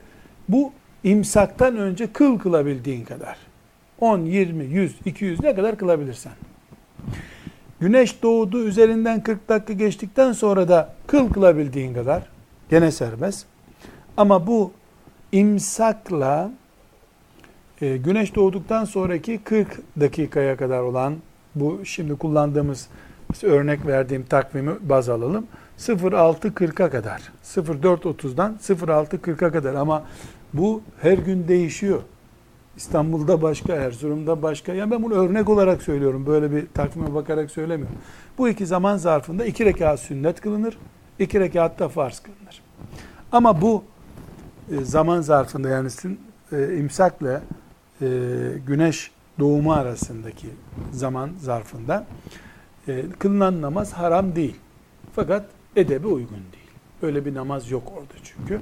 bu 0.48 0.72
imsaktan 1.04 1.76
önce 1.76 2.12
kıl 2.12 2.38
kılabildiğin 2.38 3.04
kadar. 3.04 3.36
10, 4.00 4.18
20, 4.18 4.64
100, 4.64 4.96
200 5.04 5.40
ne 5.40 5.54
kadar 5.54 5.76
kılabilirsen. 5.76 6.32
Güneş 7.80 8.22
doğdu 8.22 8.64
üzerinden 8.64 9.22
40 9.22 9.48
dakika 9.48 9.72
geçtikten 9.72 10.32
sonra 10.32 10.68
da 10.68 10.94
kıl 11.06 11.30
kılabildiğin 11.30 11.94
kadar 11.94 12.22
gene 12.70 12.90
serbest. 12.90 13.46
Ama 14.16 14.46
bu 14.46 14.72
imsakla 15.32 16.50
e, 17.80 17.96
güneş 17.96 18.34
doğduktan 18.34 18.84
sonraki 18.84 19.38
40 19.38 20.00
dakikaya 20.00 20.56
kadar 20.56 20.80
olan 20.80 21.16
bu 21.54 21.80
şimdi 21.84 22.16
kullandığımız 22.16 22.88
örnek 23.42 23.86
verdiğim 23.86 24.24
takvimi 24.24 24.72
baz 24.80 25.08
alalım. 25.08 25.46
06.40'a 25.78 26.90
kadar. 26.90 27.22
04.30'dan 27.44 28.58
06.40'a 28.60 29.52
kadar 29.52 29.74
ama 29.74 30.04
bu 30.54 30.82
her 31.00 31.18
gün 31.18 31.48
değişiyor. 31.48 32.02
İstanbul'da 32.76 33.42
başka, 33.42 33.74
Erzurum'da 33.74 34.42
başka. 34.42 34.72
Yani 34.72 34.90
ben 34.90 35.02
bunu 35.02 35.14
örnek 35.14 35.48
olarak 35.48 35.82
söylüyorum. 35.82 36.26
Böyle 36.26 36.52
bir 36.52 36.66
takvime 36.74 37.14
bakarak 37.14 37.50
söylemiyorum. 37.50 37.96
Bu 38.38 38.48
iki 38.48 38.66
zaman 38.66 38.96
zarfında 38.96 39.44
iki 39.44 39.64
rekat 39.64 40.00
sünnet 40.00 40.40
kılınır. 40.40 40.78
iki 41.18 41.40
rekat 41.40 41.78
da 41.78 41.88
farz 41.88 42.20
kılınır. 42.20 42.62
Ama 43.32 43.60
bu 43.60 43.84
e, 44.70 44.84
zaman 44.84 45.20
zarfında 45.20 45.68
yani 45.68 45.88
e, 46.52 46.76
imsakla 46.76 47.42
e, 48.02 48.06
güneş 48.66 49.10
doğumu 49.38 49.72
arasındaki 49.72 50.46
zaman 50.92 51.30
zarfında 51.40 52.06
kılınan 53.18 53.62
namaz 53.62 53.92
haram 53.92 54.36
değil. 54.36 54.56
Fakat 55.14 55.44
edebe 55.76 56.06
uygun 56.06 56.30
değil. 56.52 56.70
Öyle 57.02 57.24
bir 57.24 57.34
namaz 57.34 57.70
yok 57.70 57.92
orada 57.96 58.14
çünkü. 58.24 58.60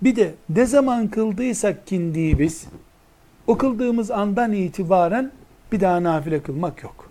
Bir 0.01 0.15
de 0.15 0.35
ne 0.49 0.65
zaman 0.65 1.07
kıldıysak 1.07 1.87
kindiyi 1.87 2.39
biz, 2.39 2.67
o 3.47 3.57
kıldığımız 3.57 4.11
andan 4.11 4.51
itibaren 4.51 5.31
bir 5.71 5.81
daha 5.81 6.03
nafile 6.03 6.41
kılmak 6.41 6.83
yok. 6.83 7.09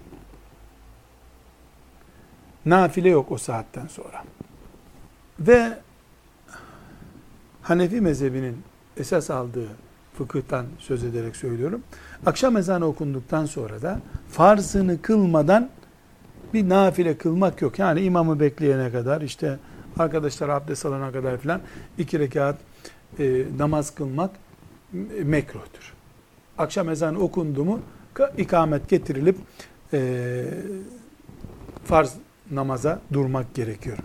Nafile 2.66 3.08
yok 3.08 3.32
o 3.32 3.38
saatten 3.38 3.86
sonra. 3.86 4.24
Ve 5.40 5.78
Hanefi 7.62 8.00
mezhebinin 8.00 8.56
esas 8.96 9.30
aldığı 9.30 9.68
fıkıhtan 10.18 10.66
söz 10.78 11.04
ederek 11.04 11.36
söylüyorum. 11.36 11.82
Akşam 12.26 12.56
ezanı 12.56 12.86
okunduktan 12.86 13.46
sonra 13.46 13.82
da 13.82 14.00
farzını 14.30 15.02
kılmadan 15.02 15.70
bir 16.54 16.68
nafile 16.68 17.18
kılmak 17.18 17.62
yok. 17.62 17.78
Yani 17.78 18.00
imamı 18.00 18.40
bekleyene 18.40 18.92
kadar 18.92 19.20
işte 19.20 19.58
arkadaşlar 19.98 20.48
abdest 20.48 20.86
alana 20.86 21.12
kadar 21.12 21.38
filan 21.38 21.60
iki 21.98 22.18
rekat 22.18 22.56
e, 23.18 23.44
namaz 23.58 23.94
kılmak 23.94 24.30
mekruhtur. 25.22 25.94
Akşam 26.58 26.88
ezanı 26.88 27.18
okundu 27.18 27.64
mu 27.64 27.80
ikamet 28.38 28.88
getirilip 28.88 29.36
e, 29.92 30.44
farz 31.84 32.14
namaza 32.50 33.00
durmak 33.12 33.54
gerekiyor. 33.54 33.98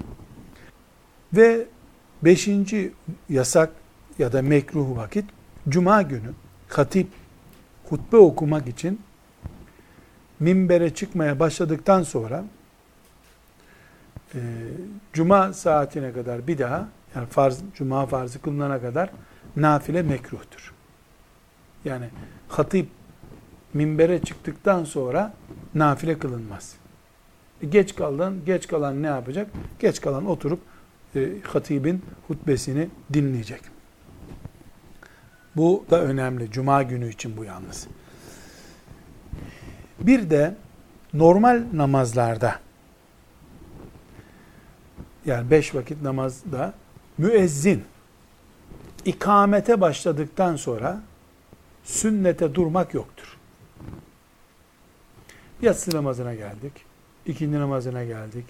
Ve 1.33 1.65
beşinci 2.23 2.91
yasak 3.29 3.69
ya 4.19 4.33
da 4.33 4.41
mekruh 4.41 4.97
vakit 4.97 5.25
cuma 5.69 6.01
günü 6.01 6.29
hatip 6.69 7.07
hutbe 7.89 8.17
okumak 8.17 8.67
için 8.67 9.01
minbere 10.39 10.93
çıkmaya 10.93 11.39
başladıktan 11.39 12.03
sonra 12.03 12.43
e, 14.35 14.39
cuma 15.13 15.53
saatine 15.53 16.13
kadar 16.13 16.47
bir 16.47 16.57
daha 16.57 16.87
yani 17.15 17.27
farz, 17.27 17.59
cuma 17.75 18.05
farzı 18.05 18.41
kılınana 18.41 18.81
kadar 18.81 19.09
nafile 19.55 20.01
mekruhtur. 20.01 20.73
Yani 21.85 22.05
hatip 22.47 22.89
minbere 23.73 24.21
çıktıktan 24.21 24.83
sonra 24.83 25.33
nafile 25.75 26.19
kılınmaz. 26.19 26.75
Geç 27.69 27.95
kalan, 27.95 28.45
geç 28.45 28.67
kalan 28.67 29.03
ne 29.03 29.07
yapacak? 29.07 29.47
Geç 29.79 30.01
kalan 30.01 30.25
oturup 30.25 30.59
e, 31.15 31.29
hatibin 31.43 32.05
hutbesini 32.27 32.89
dinleyecek. 33.13 33.61
Bu 35.55 35.85
da 35.89 36.01
önemli. 36.01 36.51
Cuma 36.51 36.83
günü 36.83 37.09
için 37.09 37.37
bu 37.37 37.43
yalnız. 37.43 37.87
Bir 39.99 40.29
de 40.29 40.55
normal 41.13 41.63
namazlarda 41.73 42.59
yani 45.25 45.51
beş 45.51 45.75
vakit 45.75 46.01
namazda 46.01 46.73
müezzin 47.17 47.83
ikamete 49.05 49.81
başladıktan 49.81 50.55
sonra 50.55 51.01
sünnete 51.83 52.55
durmak 52.55 52.93
yoktur. 52.93 53.37
Yatsı 55.61 55.97
namazına 55.97 56.35
geldik. 56.35 56.71
ikindi 57.25 57.59
namazına 57.59 58.03
geldik. 58.03 58.45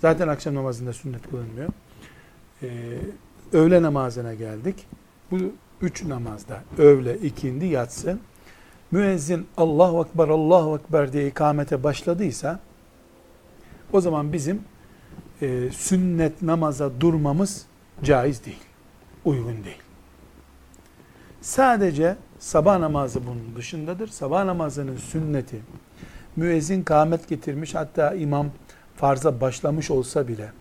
Zaten 0.00 0.28
akşam 0.28 0.54
namazında 0.54 0.92
sünnet 0.92 1.30
kılınmıyor. 1.30 1.68
Ee, 2.62 2.98
öğle 3.52 3.82
namazına 3.82 4.34
geldik. 4.34 4.86
Bu 5.30 5.38
üç 5.80 6.04
namazda 6.04 6.62
öğle, 6.78 7.18
ikindi, 7.18 7.66
yatsı 7.66 8.18
müezzin 8.90 9.46
Allahu 9.56 10.06
Ekber, 10.06 10.28
Allahu 10.28 10.78
Ekber 10.78 11.12
diye 11.12 11.26
ikamete 11.26 11.82
başladıysa 11.82 12.60
o 13.92 14.00
zaman 14.00 14.32
bizim 14.32 14.62
e, 15.42 15.70
sünnet 15.70 16.42
namaza 16.42 17.00
durmamız 17.00 17.66
caiz 18.02 18.44
değil. 18.44 18.62
Uygun 19.24 19.64
değil. 19.64 19.82
Sadece 21.40 22.16
sabah 22.38 22.78
namazı 22.78 23.26
bunun 23.26 23.56
dışındadır. 23.56 24.08
Sabah 24.08 24.44
namazının 24.44 24.96
sünneti 24.96 25.60
müezzin 26.36 26.82
kâmet 26.82 27.28
getirmiş 27.28 27.74
hatta 27.74 28.14
imam 28.14 28.50
farza 28.96 29.40
başlamış 29.40 29.90
olsa 29.90 30.28
bile 30.28 30.52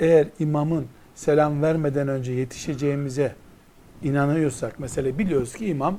eğer 0.00 0.26
imamın 0.38 0.86
selam 1.14 1.62
vermeden 1.62 2.08
önce 2.08 2.32
yetişeceğimize 2.32 3.34
inanıyorsak 4.02 4.78
mesela 4.78 5.18
biliyoruz 5.18 5.54
ki 5.54 5.66
imam 5.66 5.98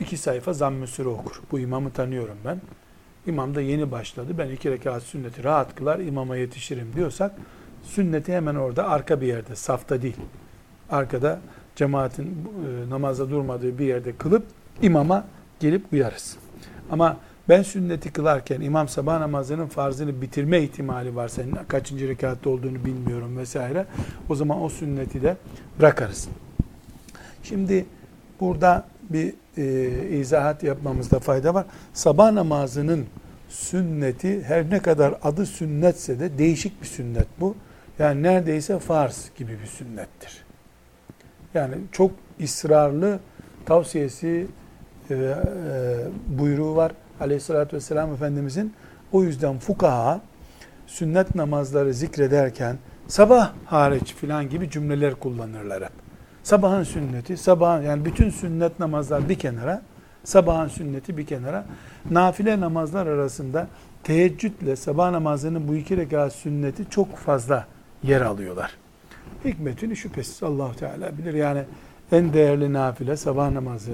iki 0.00 0.16
sayfa 0.16 0.52
zamm-ı 0.52 0.86
süre 0.86 1.08
okur. 1.08 1.40
Bu 1.52 1.58
imamı 1.58 1.90
tanıyorum 1.90 2.36
ben. 2.44 2.60
İmam 3.26 3.54
da 3.54 3.60
yeni 3.60 3.90
başladı. 3.90 4.32
Ben 4.38 4.50
iki 4.50 4.70
rekat 4.70 5.02
sünneti 5.02 5.44
rahat 5.44 5.74
kılar, 5.74 5.98
imama 5.98 6.36
yetişirim 6.36 6.92
diyorsak 6.96 7.32
sünneti 7.82 8.32
hemen 8.32 8.54
orada 8.54 8.88
arka 8.88 9.20
bir 9.20 9.26
yerde, 9.26 9.56
safta 9.56 10.02
değil. 10.02 10.16
Arkada 10.90 11.40
cemaatin 11.76 12.26
e, 12.26 12.90
namazda 12.90 13.30
durmadığı 13.30 13.78
bir 13.78 13.86
yerde 13.86 14.16
kılıp 14.16 14.46
imama 14.82 15.24
gelip 15.60 15.92
uyarız. 15.92 16.36
Ama 16.90 17.16
ben 17.48 17.62
sünneti 17.62 18.12
kılarken 18.12 18.60
imam 18.60 18.88
sabah 18.88 19.18
namazının 19.18 19.66
farzını 19.66 20.22
bitirme 20.22 20.62
ihtimali 20.62 21.16
var. 21.16 21.28
Senin 21.28 21.54
kaçıncı 21.68 22.08
rekatta 22.08 22.50
olduğunu 22.50 22.84
bilmiyorum 22.84 23.38
vesaire. 23.38 23.86
O 24.28 24.34
zaman 24.34 24.62
o 24.62 24.68
sünneti 24.68 25.22
de 25.22 25.36
bırakarız. 25.78 26.28
Şimdi 27.42 27.86
burada 28.40 28.86
bir 29.10 29.34
e, 29.56 30.18
izahat 30.18 30.62
yapmamızda 30.62 31.18
fayda 31.18 31.54
var. 31.54 31.66
Sabah 31.92 32.32
namazının 32.32 33.06
sünneti 33.48 34.42
her 34.42 34.70
ne 34.70 34.78
kadar 34.78 35.14
adı 35.22 35.46
sünnetse 35.46 36.20
de 36.20 36.38
değişik 36.38 36.82
bir 36.82 36.86
sünnet 36.86 37.26
bu. 37.40 37.54
Yani 37.98 38.22
neredeyse 38.22 38.78
farz 38.78 39.30
gibi 39.36 39.52
bir 39.62 39.66
sünnettir. 39.66 40.44
Yani 41.54 41.74
çok 41.92 42.10
ısrarlı 42.42 43.20
tavsiyesi 43.66 44.46
e, 45.10 45.14
e, 45.14 45.34
buyruğu 46.38 46.76
var 46.76 46.92
aleyhissalatü 47.20 47.76
vesselam 47.76 48.12
Efendimizin. 48.12 48.72
O 49.12 49.22
yüzden 49.22 49.58
fukaha 49.58 50.20
sünnet 50.86 51.34
namazları 51.34 51.94
zikrederken 51.94 52.76
sabah 53.08 53.52
hariç 53.64 54.14
filan 54.14 54.50
gibi 54.50 54.70
cümleler 54.70 55.14
kullanırlar 55.14 55.84
hep. 55.84 55.92
Sabahın 56.42 56.82
sünneti, 56.82 57.36
sabah 57.36 57.84
yani 57.84 58.04
bütün 58.04 58.30
sünnet 58.30 58.80
namazlar 58.80 59.28
bir 59.28 59.38
kenara, 59.38 59.82
sabahın 60.24 60.68
sünneti 60.68 61.16
bir 61.16 61.26
kenara. 61.26 61.64
Nafile 62.10 62.60
namazlar 62.60 63.06
arasında 63.06 63.66
teheccüdle 64.04 64.76
sabah 64.76 65.10
namazının 65.10 65.68
bu 65.68 65.74
iki 65.74 65.96
rekat 65.96 66.32
sünneti 66.32 66.90
çok 66.90 67.16
fazla 67.16 67.66
yer 68.02 68.20
alıyorlar. 68.20 68.70
Hikmetini 69.44 69.96
şüphesiz 69.96 70.42
allah 70.42 70.72
Teala 70.72 71.18
bilir. 71.18 71.34
Yani 71.34 71.62
en 72.12 72.32
değerli 72.32 72.72
nafile 72.72 73.16
sabah 73.16 73.50
namazı 73.50 73.92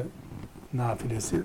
nafilesi, 0.72 1.36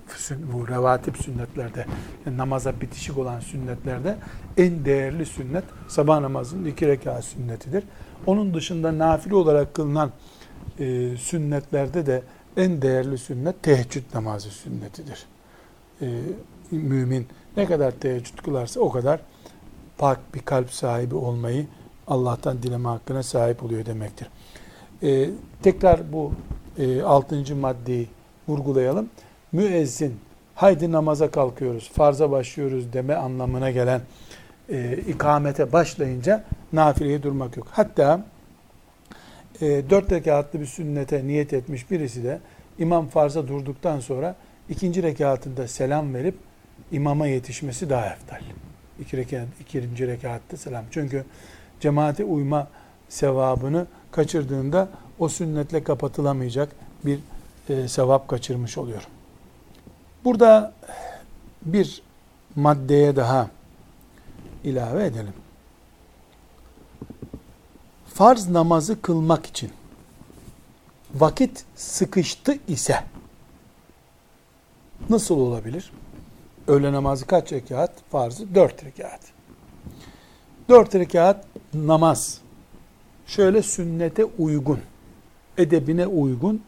bu 0.54 0.68
revatip 0.68 1.18
sünnetlerde, 1.18 1.86
yani 2.26 2.38
namaza 2.38 2.82
bitişik 2.82 3.18
olan 3.18 3.40
sünnetlerde 3.40 4.18
en 4.58 4.86
değerli 4.86 5.26
sünnet 5.26 5.64
sabah 5.88 6.20
namazının 6.20 6.66
iki 6.66 6.88
rekat 6.88 7.26
sünnetidir. 7.26 7.84
Onun 8.26 8.54
dışında 8.54 8.98
nafile 8.98 9.36
olarak 9.36 9.74
kılınan 9.74 10.12
e, 10.80 11.18
sünnetlerde 11.18 12.06
de 12.06 12.24
en 12.58 12.82
değerli 12.82 13.18
sünnet 13.18 13.64
teheccüd 13.64 14.04
namazı 14.14 14.50
sünnetidir. 14.50 15.26
E, 16.02 16.08
mümin 16.72 17.28
ne 17.58 17.66
kadar 17.66 17.92
teheccüd 17.92 18.38
kılarsa 18.38 18.80
o 18.80 18.92
kadar 18.92 19.20
pak 19.98 20.36
bir 20.36 20.40
kalp 20.40 20.72
sahibi 20.72 21.16
olmayı 21.16 21.66
Allah'tan 22.08 22.64
dileme 22.64 22.90
hakkına 22.90 23.24
sahip 23.24 23.64
oluyor 23.64 23.86
demektir. 23.86 24.28
E, 25.04 25.30
tekrar 25.64 26.14
bu 26.14 26.32
e, 26.78 27.02
altıncı 27.02 27.56
maddeyi 27.56 28.08
vurgulayalım. 28.48 29.10
Müezzin, 29.52 30.20
haydi 30.56 30.92
namaza 30.92 31.32
kalkıyoruz, 31.32 31.90
farza 31.90 32.32
başlıyoruz 32.32 32.94
deme 32.94 33.16
anlamına 33.16 33.72
gelen 33.72 34.02
e, 34.70 34.98
ikamete 34.98 35.72
başlayınca 35.72 36.44
nafileye 36.74 37.24
durmak 37.24 37.58
yok. 37.58 37.68
Hatta 37.72 38.26
e, 39.62 39.90
dört 39.90 40.12
rekatlı 40.12 40.60
bir 40.60 40.66
sünnete 40.66 41.28
niyet 41.28 41.54
etmiş 41.54 41.92
birisi 41.92 42.24
de 42.24 42.40
imam 42.80 43.08
farza 43.08 43.48
durduktan 43.48 44.00
sonra 44.00 44.36
ikinci 44.70 45.04
rekatında 45.04 45.68
selam 45.68 46.14
verip 46.14 46.36
imama 46.92 47.28
yetişmesi 47.28 47.90
daha 47.90 48.06
eftal. 48.06 48.42
İki 49.00 49.18
rekat, 49.18 49.48
ikinci 49.62 50.08
rekatta 50.08 50.58
selam. 50.58 50.86
Çünkü 50.92 51.26
cemaate 51.80 52.24
uyma 52.24 52.68
sevabını 53.10 53.88
kaçırdığında 54.12 54.90
o 55.20 55.30
sünnetle 55.30 55.84
kapatılamayacak 55.84 56.70
bir 57.06 57.20
e, 57.70 57.88
sevap 57.88 58.28
kaçırmış 58.28 58.78
oluyorum. 58.78 59.10
Burada 60.26 60.74
bir 61.62 62.02
maddeye 62.56 63.16
daha 63.16 63.50
ilave 64.64 65.06
edelim. 65.06 65.34
Farz 68.14 68.50
namazı 68.50 69.02
kılmak 69.02 69.46
için 69.46 69.72
vakit 71.16 71.66
sıkıştı 71.76 72.58
ise 72.68 73.04
nasıl 75.10 75.38
olabilir? 75.38 75.92
Öğle 76.68 76.92
namazı 76.92 77.26
kaç 77.28 77.52
rekat? 77.52 77.92
Farzı 78.12 78.56
dört 78.56 78.84
rekat. 78.86 79.20
Dört 80.70 80.96
rekat 80.96 81.46
namaz 81.74 82.42
şöyle 83.28 83.62
sünnete 83.62 84.26
uygun, 84.26 84.80
edebine 85.58 86.08
uygun, 86.08 86.64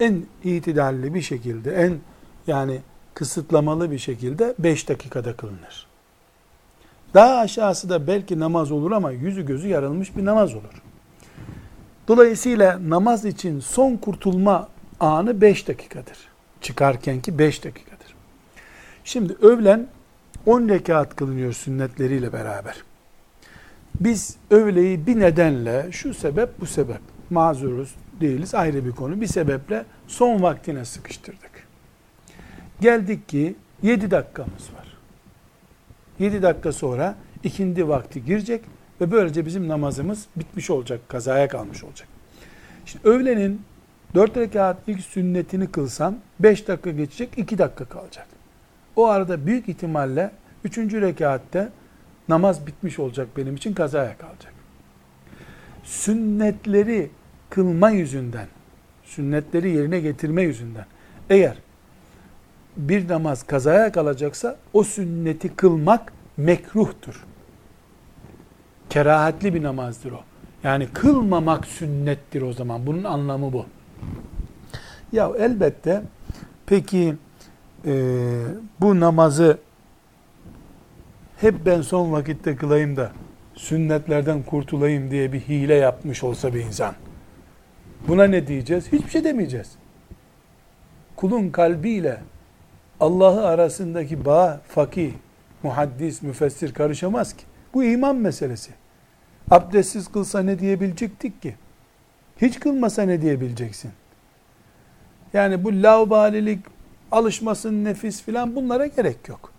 en 0.00 0.24
itidalli 0.44 1.14
bir 1.14 1.22
şekilde, 1.22 1.74
en 1.74 1.98
yani 2.46 2.80
kısıtlamalı 3.14 3.90
bir 3.90 3.98
şekilde 3.98 4.54
beş 4.58 4.88
dakikada 4.88 5.36
kılınır. 5.36 5.89
Daha 7.14 7.38
aşağısı 7.38 7.88
da 7.88 8.06
belki 8.06 8.38
namaz 8.38 8.72
olur 8.72 8.92
ama 8.92 9.10
yüzü 9.10 9.46
gözü 9.46 9.68
yarılmış 9.68 10.16
bir 10.16 10.24
namaz 10.24 10.54
olur. 10.54 10.82
Dolayısıyla 12.08 12.78
namaz 12.88 13.24
için 13.24 13.60
son 13.60 13.96
kurtulma 13.96 14.68
anı 15.00 15.40
5 15.40 15.68
dakikadır. 15.68 16.18
Çıkarkenki 16.60 17.38
5 17.38 17.64
dakikadır. 17.64 18.14
Şimdi 19.04 19.36
öğlen 19.42 19.86
10 20.46 20.68
rekat 20.68 21.16
kılınıyor 21.16 21.52
sünnetleriyle 21.52 22.32
beraber. 22.32 22.82
Biz 24.00 24.36
öğleyi 24.50 25.06
bir 25.06 25.20
nedenle 25.20 25.92
şu 25.92 26.14
sebep 26.14 26.60
bu 26.60 26.66
sebep 26.66 27.00
mazuruz 27.30 27.94
değiliz 28.20 28.54
ayrı 28.54 28.84
bir 28.84 28.92
konu. 28.92 29.20
Bir 29.20 29.26
sebeple 29.26 29.84
son 30.06 30.42
vaktine 30.42 30.84
sıkıştırdık. 30.84 31.50
Geldik 32.80 33.28
ki 33.28 33.54
7 33.82 34.10
dakikamız 34.10 34.70
var. 34.76 34.79
7 36.20 36.42
dakika 36.42 36.72
sonra 36.72 37.14
ikindi 37.44 37.88
vakti 37.88 38.24
girecek 38.24 38.64
ve 39.00 39.10
böylece 39.10 39.46
bizim 39.46 39.68
namazımız 39.68 40.26
bitmiş 40.36 40.70
olacak, 40.70 41.00
kazaya 41.08 41.48
kalmış 41.48 41.84
olacak. 41.84 42.08
Şimdi 42.86 43.08
öğlenin 43.08 43.62
4 44.14 44.36
rekat 44.36 44.76
ilk 44.86 45.00
sünnetini 45.00 45.70
kılsam 45.70 46.16
5 46.40 46.68
dakika 46.68 46.90
geçecek, 46.90 47.28
2 47.36 47.58
dakika 47.58 47.84
kalacak. 47.84 48.26
O 48.96 49.06
arada 49.06 49.46
büyük 49.46 49.68
ihtimalle 49.68 50.30
3. 50.64 50.78
rekatte 50.78 51.68
namaz 52.28 52.66
bitmiş 52.66 52.98
olacak 52.98 53.28
benim 53.36 53.56
için 53.56 53.74
kazaya 53.74 54.18
kalacak. 54.18 54.52
Sünnetleri 55.84 57.10
kılma 57.50 57.90
yüzünden, 57.90 58.46
sünnetleri 59.04 59.70
yerine 59.70 60.00
getirme 60.00 60.42
yüzünden 60.42 60.86
eğer 61.30 61.56
bir 62.88 63.08
namaz 63.08 63.42
kazaya 63.42 63.92
kalacaksa 63.92 64.56
o 64.72 64.84
sünneti 64.84 65.56
kılmak 65.56 66.12
mekruhtur. 66.36 67.26
Kerahatli 68.90 69.54
bir 69.54 69.62
namazdır 69.62 70.12
o. 70.12 70.20
Yani 70.64 70.88
kılmamak 70.94 71.66
sünnettir 71.66 72.42
o 72.42 72.52
zaman. 72.52 72.86
Bunun 72.86 73.04
anlamı 73.04 73.52
bu. 73.52 73.66
Ya 75.12 75.30
elbette 75.38 76.02
peki 76.66 77.14
e, 77.86 77.92
bu 78.80 79.00
namazı 79.00 79.58
hep 81.36 81.66
ben 81.66 81.82
son 81.82 82.12
vakitte 82.12 82.56
kılayım 82.56 82.96
da 82.96 83.12
sünnetlerden 83.54 84.42
kurtulayım 84.42 85.10
diye 85.10 85.32
bir 85.32 85.40
hile 85.40 85.74
yapmış 85.74 86.24
olsa 86.24 86.54
bir 86.54 86.60
insan. 86.60 86.94
Buna 88.08 88.24
ne 88.24 88.46
diyeceğiz? 88.46 88.92
Hiçbir 88.92 89.10
şey 89.10 89.24
demeyeceğiz. 89.24 89.72
Kulun 91.16 91.50
kalbiyle 91.50 92.20
Allah'ı 93.00 93.46
arasındaki 93.46 94.24
bağ 94.24 94.60
fakih, 94.68 95.12
muhaddis, 95.62 96.22
müfessir 96.22 96.74
karışamaz 96.74 97.32
ki. 97.32 97.44
Bu 97.74 97.84
iman 97.84 98.16
meselesi. 98.16 98.70
Abdestsiz 99.50 100.08
kılsa 100.08 100.42
ne 100.42 100.58
diyebilecektik 100.58 101.42
ki? 101.42 101.54
Hiç 102.42 102.60
kılmasa 102.60 103.02
ne 103.02 103.22
diyebileceksin? 103.22 103.90
Yani 105.32 105.64
bu 105.64 105.82
laubalilik, 105.82 106.60
alışmasın 107.12 107.84
nefis 107.84 108.22
filan 108.22 108.56
bunlara 108.56 108.86
gerek 108.86 109.28
yok. 109.28 109.52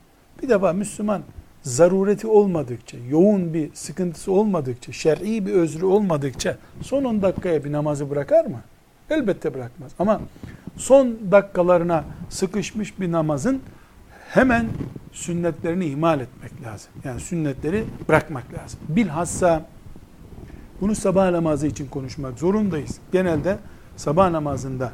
Bir 0.43 0.49
defa 0.49 0.73
Müslüman 0.73 1.21
zarureti 1.61 2.27
olmadıkça, 2.27 2.97
yoğun 3.09 3.53
bir 3.53 3.69
sıkıntısı 3.73 4.31
olmadıkça, 4.31 4.91
şer'i 4.91 5.45
bir 5.45 5.53
özrü 5.53 5.85
olmadıkça 5.85 6.57
son 6.81 7.03
10 7.03 7.21
dakikaya 7.21 7.63
bir 7.63 7.71
namazı 7.71 8.09
bırakar 8.09 8.45
mı? 8.45 8.61
Elbette 9.09 9.53
bırakmaz. 9.53 9.91
Ama 9.99 10.21
son 10.77 11.17
dakikalarına 11.31 12.03
sıkışmış 12.29 12.99
bir 12.99 13.11
namazın 13.11 13.61
hemen 14.29 14.67
sünnetlerini 15.11 15.85
ihmal 15.85 16.19
etmek 16.19 16.61
lazım. 16.63 16.91
Yani 17.03 17.19
sünnetleri 17.19 17.85
bırakmak 18.09 18.53
lazım. 18.53 18.79
Bilhassa 18.89 19.65
bunu 20.81 20.95
sabah 20.95 21.31
namazı 21.31 21.67
için 21.67 21.87
konuşmak 21.87 22.39
zorundayız. 22.39 22.97
Genelde 23.11 23.57
sabah 23.97 24.29
namazında 24.29 24.91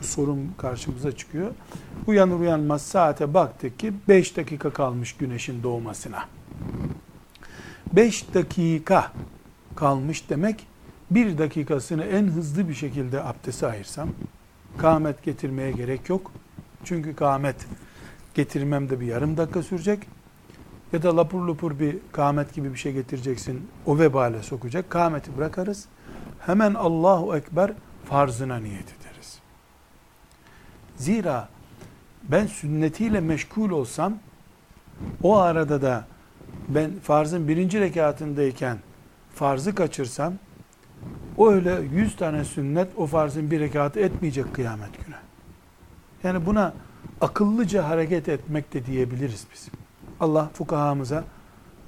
bu 0.00 0.04
sorun 0.04 0.52
karşımıza 0.58 1.12
çıkıyor. 1.12 1.50
Uyanır 2.06 2.40
uyanmaz 2.40 2.82
saate 2.82 3.34
baktık 3.34 3.78
ki 3.78 3.92
5 4.08 4.36
dakika 4.36 4.70
kalmış 4.70 5.12
güneşin 5.12 5.62
doğmasına. 5.62 6.24
5 7.92 8.34
dakika 8.34 9.12
kalmış 9.76 10.30
demek 10.30 10.66
bir 11.10 11.38
dakikasını 11.38 12.04
en 12.04 12.24
hızlı 12.24 12.68
bir 12.68 12.74
şekilde 12.74 13.22
abdese 13.22 13.66
ayırsam 13.66 14.08
kâhmet 14.78 15.22
getirmeye 15.22 15.72
gerek 15.72 16.08
yok. 16.08 16.32
Çünkü 16.84 17.16
kâhmet 17.16 17.66
getirmem 18.34 18.90
de 18.90 19.00
bir 19.00 19.06
yarım 19.06 19.36
dakika 19.36 19.62
sürecek. 19.62 20.06
Ya 20.92 21.02
da 21.02 21.16
lapur 21.16 21.48
lapur 21.48 21.78
bir 21.78 21.96
kâhmet 22.12 22.54
gibi 22.54 22.72
bir 22.72 22.78
şey 22.78 22.92
getireceksin. 22.92 23.68
O 23.86 23.98
vebale 23.98 24.42
sokacak. 24.42 24.90
Kâhmeti 24.90 25.36
bırakarız. 25.36 25.86
Hemen 26.40 26.74
Allahu 26.74 27.36
Ekber 27.36 27.72
farzına 28.04 28.56
niyet 28.56 28.94
ederiz. 29.00 29.38
Zira 30.96 31.48
ben 32.22 32.46
sünnetiyle 32.46 33.20
meşgul 33.20 33.70
olsam 33.70 34.14
o 35.22 35.36
arada 35.36 35.82
da 35.82 36.04
ben 36.68 36.90
farzın 37.02 37.48
birinci 37.48 37.80
rekatındayken 37.80 38.78
farzı 39.34 39.74
kaçırsam 39.74 40.34
o 41.40 41.50
öyle 41.50 41.80
yüz 41.92 42.16
tane 42.16 42.44
sünnet 42.44 42.88
o 42.96 43.06
farzın 43.06 43.50
bir 43.50 43.60
rekatı 43.60 44.00
etmeyecek 44.00 44.54
kıyamet 44.54 45.06
günü. 45.06 45.16
Yani 46.22 46.46
buna 46.46 46.74
akıllıca 47.20 47.88
hareket 47.88 48.28
etmek 48.28 48.74
de 48.74 48.86
diyebiliriz 48.86 49.46
biz. 49.54 49.68
Allah 50.20 50.50
fukahamıza 50.54 51.24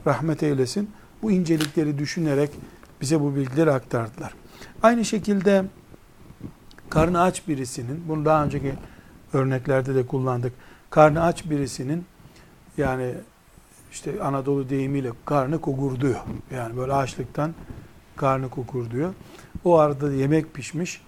rahmet 0.07 0.43
eylesin. 0.43 0.91
Bu 1.23 1.31
incelikleri 1.31 1.99
düşünerek 1.99 2.51
bize 3.01 3.21
bu 3.21 3.37
bilgileri 3.37 3.71
aktardılar. 3.71 4.35
Aynı 4.83 5.05
şekilde 5.05 5.65
karnı 6.91 7.21
aç 7.23 7.49
birisinin, 7.49 8.05
bunu 8.09 8.25
daha 8.25 8.45
önceki 8.45 8.75
örneklerde 9.33 9.95
de 9.95 10.07
kullandık. 10.07 10.53
Karnı 10.91 11.23
aç 11.23 11.51
birisinin 11.51 12.05
yani 12.77 13.15
işte 13.93 14.23
Anadolu 14.23 14.69
deyimiyle 14.69 15.11
karnı 15.25 15.61
kokurduyor. 15.61 16.21
Yani 16.51 16.77
böyle 16.77 16.93
açlıktan 16.93 17.55
karnı 18.17 18.51
kokurduyor. 18.51 19.15
O 19.65 19.79
arada 19.79 20.13
yemek 20.13 20.55
pişmiş 20.55 21.01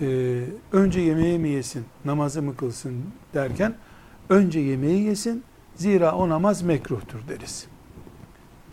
e, 0.00 0.40
önce 0.72 1.00
yemeği 1.00 1.38
mi 1.38 1.48
yesin, 1.48 1.84
namazı 2.04 2.42
mı 2.42 2.56
kılsın 2.56 3.04
derken 3.34 3.74
önce 4.28 4.60
yemeği 4.60 5.02
yesin, 5.02 5.44
zira 5.74 6.14
o 6.14 6.28
namaz 6.28 6.62
mekruhtur 6.62 7.18
deriz. 7.28 7.66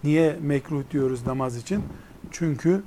Niye 0.03 0.37
mekruh 0.41 0.83
diyoruz 0.91 1.27
namaz 1.27 1.57
için? 1.57 1.83
Çünkü 2.31 2.83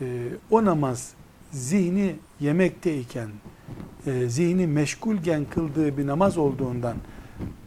e, 0.00 0.28
o 0.50 0.64
namaz 0.64 1.14
zihni 1.50 2.16
yemekteyken, 2.40 3.28
e, 4.06 4.28
zihni 4.28 4.66
meşgulken 4.66 5.44
kıldığı 5.44 5.98
bir 5.98 6.06
namaz 6.06 6.38
olduğundan 6.38 6.96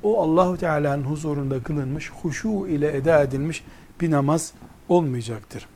o 0.03 0.21
Allahu 0.21 0.57
Teala'nın 0.57 1.03
huzurunda 1.03 1.63
kılınmış, 1.63 2.11
huşu 2.11 2.67
ile 2.67 2.97
eda 2.97 3.23
edilmiş 3.23 3.63
bir 4.01 4.11
namaz 4.11 4.53
olmayacaktır. 4.89 5.67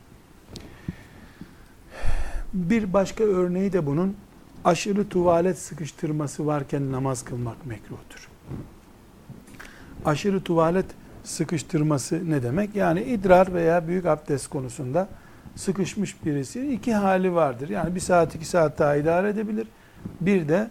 Bir 2.53 2.93
başka 2.93 3.23
örneği 3.23 3.73
de 3.73 3.85
bunun 3.85 4.15
aşırı 4.65 5.09
tuvalet 5.09 5.59
sıkıştırması 5.59 6.45
varken 6.45 6.91
namaz 6.91 7.25
kılmak 7.25 7.65
mekruhtur. 7.65 8.29
Aşırı 10.05 10.43
tuvalet 10.43 10.85
sıkıştırması 11.23 12.29
ne 12.29 12.43
demek? 12.43 12.75
Yani 12.75 13.03
idrar 13.03 13.53
veya 13.53 13.87
büyük 13.87 14.05
abdest 14.05 14.47
konusunda 14.47 15.07
sıkışmış 15.55 16.25
birisi 16.25 16.73
iki 16.73 16.93
hali 16.93 17.33
vardır. 17.33 17.69
Yani 17.69 17.95
bir 17.95 17.99
saat 17.99 18.35
iki 18.35 18.45
saat 18.45 18.79
daha 18.79 18.95
idare 18.95 19.29
edebilir. 19.29 19.67
Bir 20.21 20.49
de 20.49 20.69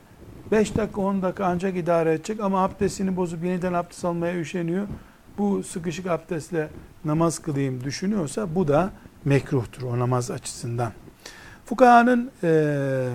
beş 0.50 0.76
dakika 0.76 1.00
on 1.00 1.22
dakika 1.22 1.46
ancak 1.46 1.76
idare 1.76 2.12
edecek 2.12 2.40
ama 2.40 2.64
abdestini 2.64 3.16
bozup 3.16 3.44
yeniden 3.44 3.72
abdest 3.72 4.04
almaya 4.04 4.38
üşeniyor. 4.38 4.86
Bu 5.38 5.62
sıkışık 5.62 6.06
abdestle 6.06 6.68
namaz 7.04 7.38
kılayım 7.38 7.84
düşünüyorsa 7.84 8.54
bu 8.54 8.68
da 8.68 8.90
mekruhtur 9.24 9.82
o 9.82 9.98
namaz 9.98 10.30
açısından. 10.30 10.92
Fukahanın 11.72 12.30
e, 12.42 13.08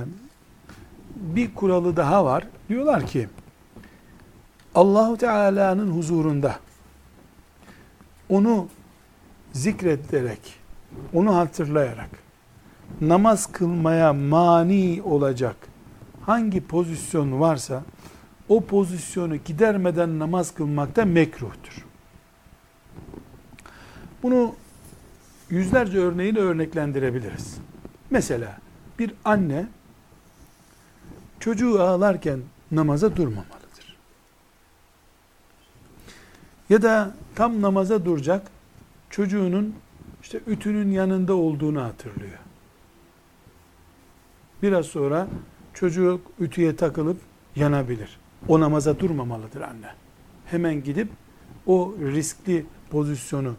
bir 1.16 1.56
kuralı 1.56 1.98
daha 1.98 2.26
var. 2.26 2.44
Diyorlar 2.70 3.08
ki 3.08 3.28
Allahu 4.76 5.18
Teala'nın 5.18 5.92
huzurunda 5.92 6.56
onu 8.30 8.68
zikrederek, 9.54 10.40
onu 11.14 11.36
hatırlayarak 11.36 12.10
namaz 13.02 13.52
kılmaya 13.52 14.14
mani 14.14 15.02
olacak 15.06 15.56
hangi 16.22 16.68
pozisyon 16.68 17.40
varsa 17.40 17.84
o 18.50 18.62
pozisyonu 18.62 19.36
gidermeden 19.36 20.20
namaz 20.20 20.54
kılmakta 20.54 21.06
mekruhtur. 21.06 21.86
Bunu 24.24 24.56
yüzlerce 25.50 25.98
örneğiyle 25.98 26.40
örneklendirebiliriz. 26.40 27.58
Mesela 28.10 28.58
bir 29.00 29.14
anne 29.26 29.68
çocuğu 31.40 31.82
ağlarken 31.82 32.40
namaza 32.72 33.16
durmamalıdır. 33.16 33.98
Ya 36.70 36.82
da 36.82 37.12
tam 37.36 37.62
namaza 37.62 38.06
duracak 38.06 38.48
çocuğunun 39.10 39.76
işte 40.22 40.40
ütünün 40.48 40.92
yanında 40.92 41.36
olduğunu 41.36 41.84
hatırlıyor. 41.84 42.40
Biraz 44.62 44.86
sonra 44.86 45.28
çocuk 45.74 46.22
ütüye 46.40 46.76
takılıp 46.76 47.18
yanabilir. 47.56 48.20
O 48.48 48.60
namaza 48.60 49.00
durmamalıdır 49.00 49.62
anne. 49.62 49.94
Hemen 50.46 50.84
gidip 50.84 51.10
o 51.66 51.96
riskli 52.00 52.66
pozisyonu 52.90 53.56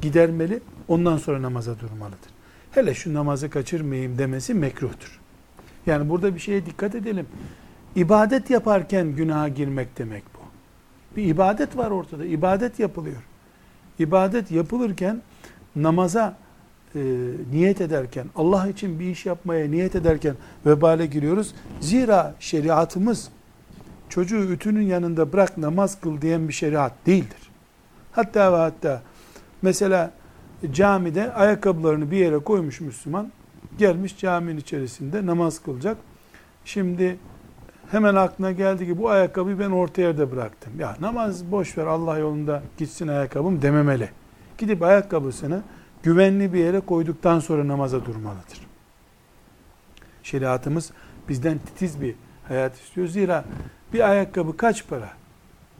gidermeli, 0.00 0.60
ondan 0.88 1.18
sonra 1.18 1.42
namaza 1.42 1.80
durmalıdır. 1.80 2.35
Hele 2.76 2.94
şu 2.94 3.14
namazı 3.14 3.50
kaçırmayayım 3.50 4.18
demesi 4.18 4.54
mekruhtur. 4.54 5.20
Yani 5.86 6.08
burada 6.08 6.34
bir 6.34 6.40
şeye 6.40 6.66
dikkat 6.66 6.94
edelim. 6.94 7.26
İbadet 7.96 8.50
yaparken 8.50 9.16
günaha 9.16 9.54
girmek 9.54 9.98
demek 9.98 10.22
bu. 10.34 10.38
Bir 11.16 11.24
ibadet 11.24 11.76
var 11.76 11.90
ortada. 11.90 12.24
İbadet 12.24 12.78
yapılıyor. 12.78 13.22
İbadet 13.98 14.50
yapılırken 14.50 15.22
namaza 15.76 16.36
e, 16.94 17.00
niyet 17.52 17.80
ederken, 17.80 18.26
Allah 18.36 18.68
için 18.68 19.00
bir 19.00 19.10
iş 19.10 19.26
yapmaya 19.26 19.68
niyet 19.68 19.94
ederken 19.94 20.34
vebale 20.66 21.06
giriyoruz. 21.06 21.54
Zira 21.80 22.34
şeriatımız 22.40 23.28
çocuğu 24.08 24.44
ütünün 24.52 24.86
yanında 24.86 25.32
bırak 25.32 25.58
namaz 25.58 26.00
kıl 26.00 26.20
diyen 26.20 26.48
bir 26.48 26.52
şeriat 26.52 26.92
değildir. 27.06 27.50
Hatta 28.12 28.52
ve 28.52 28.56
hatta 28.56 29.02
mesela 29.62 30.10
camide 30.72 31.32
ayakkabılarını 31.32 32.10
bir 32.10 32.16
yere 32.16 32.38
koymuş 32.38 32.80
Müslüman, 32.80 33.32
gelmiş 33.78 34.18
caminin 34.18 34.56
içerisinde 34.56 35.26
namaz 35.26 35.62
kılacak. 35.62 35.96
Şimdi 36.64 37.18
hemen 37.90 38.14
aklına 38.14 38.52
geldi 38.52 38.86
ki 38.86 38.98
bu 38.98 39.10
ayakkabıyı 39.10 39.58
ben 39.58 39.70
orta 39.70 40.02
yerde 40.02 40.32
bıraktım. 40.32 40.72
Ya 40.80 40.96
namaz 41.00 41.52
boş 41.52 41.78
ver 41.78 41.86
Allah 41.86 42.18
yolunda 42.18 42.62
gitsin 42.78 43.08
ayakkabım 43.08 43.62
dememeli. 43.62 44.10
Gidip 44.58 44.82
ayakkabısını 44.82 45.62
güvenli 46.02 46.52
bir 46.52 46.58
yere 46.58 46.80
koyduktan 46.80 47.40
sonra 47.40 47.68
namaza 47.68 48.04
durmalıdır. 48.04 48.66
Şeriatımız 50.22 50.92
bizden 51.28 51.58
titiz 51.58 52.00
bir 52.00 52.14
hayat 52.48 52.76
istiyor. 52.76 53.06
Zira 53.06 53.44
bir 53.92 54.00
ayakkabı 54.10 54.56
kaç 54.56 54.88
para? 54.88 55.10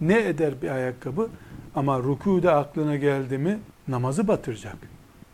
Ne 0.01 0.19
eder 0.29 0.63
bir 0.63 0.71
ayakkabı? 0.71 1.29
Ama 1.75 1.99
rükuda 1.99 2.57
aklına 2.57 2.97
geldi 2.97 3.39
mi 3.39 3.59
namazı 3.89 4.29
batıracak. 4.29 4.77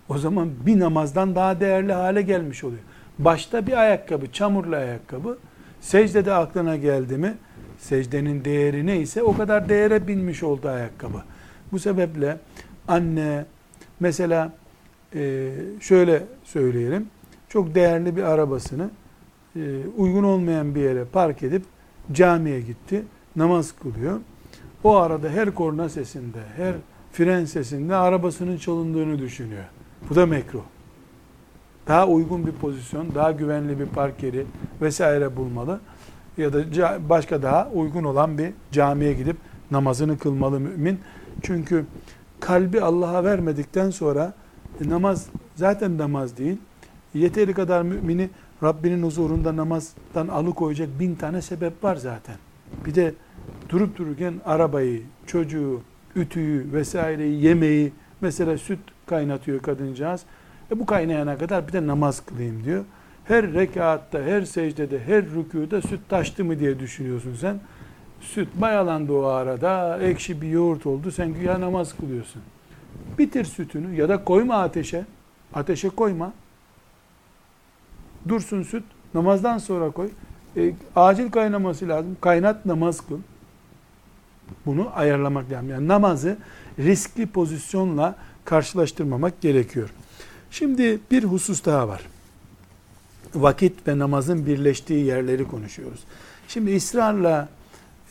O 0.09 0.19
zaman 0.19 0.51
bir 0.67 0.81
namazdan 0.81 1.35
daha 1.35 1.61
değerli 1.61 1.93
hale 1.93 2.23
gelmiş 2.23 2.65
oluyor. 2.65 2.83
Başta 3.19 3.67
bir 3.67 3.81
ayakkabı, 3.81 4.33
çamurlu 4.33 4.77
ayakkabı, 4.77 5.39
secdede 5.81 6.33
aklına 6.33 6.77
geldi 6.77 7.17
mi, 7.17 7.35
secdenin 7.79 8.45
değeri 8.45 8.87
neyse 8.87 9.23
o 9.23 9.37
kadar 9.37 9.69
değere 9.69 10.09
binmiş 10.09 10.43
oldu 10.43 10.69
ayakkabı. 10.69 11.23
Bu 11.73 11.79
sebeple 11.79 12.37
anne, 12.89 13.45
mesela 14.01 14.53
e, 15.15 15.53
şöyle 15.81 16.23
söyleyelim, 16.45 17.07
çok 17.49 17.75
değerli 17.75 18.17
bir 18.17 18.23
arabasını 18.23 18.91
e, 19.57 19.61
uygun 19.97 20.25
olmayan 20.25 20.75
bir 20.75 20.81
yere 20.81 21.05
park 21.05 21.43
edip 21.43 21.63
camiye 22.13 22.61
gitti, 22.61 23.03
namaz 23.37 23.73
kılıyor. 23.73 24.21
O 24.85 24.97
arada 24.97 25.29
her 25.29 25.51
korna 25.51 25.89
sesinde, 25.89 26.39
her 26.57 26.75
fren 27.13 27.45
sesinde 27.45 27.95
arabasının 27.95 28.57
çalındığını 28.57 29.19
düşünüyor. 29.19 29.65
Bu 30.11 30.15
da 30.15 30.27
mekruh. 30.27 30.63
Daha 31.89 32.07
uygun 32.07 32.47
bir 32.47 32.53
pozisyon, 32.53 33.15
daha 33.15 33.33
güvenli 33.33 33.81
bir 33.81 33.87
park 33.87 34.23
yeri 34.23 34.47
vesaire 34.81 35.37
bulmalı. 35.37 35.81
Ya 36.37 36.53
da 36.53 36.63
başka 37.09 37.43
daha 37.43 37.71
uygun 37.75 38.05
olan 38.05 38.39
bir 38.39 38.53
camiye 38.73 39.13
gidip 39.13 39.37
namazını 39.71 40.19
kılmalı 40.19 40.61
mümin. 40.61 41.01
Çünkü 41.43 41.85
kalbi 42.41 42.81
Allah'a 42.81 43.25
vermedikten 43.25 43.91
sonra 43.91 44.35
e, 44.81 44.89
namaz 44.89 45.27
zaten 45.57 45.99
namaz 45.99 46.37
değil. 46.37 46.57
Yeteri 47.15 47.55
kadar 47.55 47.83
mümini 47.83 48.31
Rabbinin 48.63 49.03
huzurunda 49.03 49.57
namazdan 49.57 50.29
alıkoyacak 50.29 50.89
bin 51.01 51.15
tane 51.15 51.43
sebep 51.43 51.85
var 51.85 51.97
zaten. 51.97 52.37
Bir 52.87 52.95
de 52.95 53.15
durup 53.69 53.99
dururken 53.99 54.35
arabayı, 54.45 55.03
çocuğu, 55.27 55.81
ütüyü 56.17 56.73
vesaireyi, 56.73 57.45
yemeği, 57.45 57.93
mesela 58.21 58.59
süt 58.59 58.79
kaynatıyor 59.07 59.63
kadıncağız. 59.63 60.23
E 60.71 60.79
bu 60.79 60.87
kaynayana 60.87 61.39
kadar 61.39 61.69
bir 61.69 61.73
de 61.73 61.87
namaz 61.87 62.21
kılayım 62.27 62.65
diyor. 62.65 62.85
Her 63.25 63.53
rekatta, 63.53 64.23
her 64.23 64.43
secdede, 64.43 65.01
her 65.01 65.25
rükuda 65.25 65.83
süt 65.83 66.01
taştı 66.09 66.45
mı 66.45 66.59
diye 66.59 66.79
düşünüyorsun 66.79 67.35
sen. 67.41 67.61
Süt 68.21 68.49
mayalandı 68.59 69.13
o 69.13 69.25
arada, 69.25 69.99
ekşi 70.03 70.43
bir 70.43 70.49
yoğurt 70.49 70.87
oldu. 70.87 71.11
Sen 71.11 71.35
güya 71.35 71.61
namaz 71.61 71.97
kılıyorsun. 71.97 72.43
Bitir 73.19 73.45
sütünü 73.45 73.95
ya 73.95 74.09
da 74.09 74.25
koyma 74.25 74.55
ateşe. 74.55 75.05
Ateşe 75.55 75.89
koyma. 75.89 76.33
Dursun 78.29 78.63
süt. 78.63 78.85
Namazdan 79.15 79.59
sonra 79.59 79.91
koy. 79.91 80.11
E, 80.57 80.73
acil 80.97 81.31
kaynaması 81.31 81.89
lazım. 81.89 82.17
Kaynat 82.21 82.67
namaz 82.67 83.01
kıl. 83.01 83.19
Bunu 84.67 84.91
ayarlamak 84.95 85.51
lazım. 85.51 85.71
Yani 85.71 85.89
namazı 85.89 86.37
riskli 86.79 87.27
pozisyonla 87.27 88.17
karşılaştırmamak 88.45 89.41
gerekiyor. 89.41 89.91
Şimdi 90.51 90.99
bir 91.11 91.25
husus 91.25 91.65
daha 91.65 91.89
var. 91.89 92.03
Vakit 93.35 93.89
ve 93.89 93.99
namazın 93.99 94.47
birleştiği 94.47 95.05
yerleri 95.05 95.49
konuşuyoruz. 95.49 96.01
Şimdi 96.49 96.77
ısrarla 96.77 97.49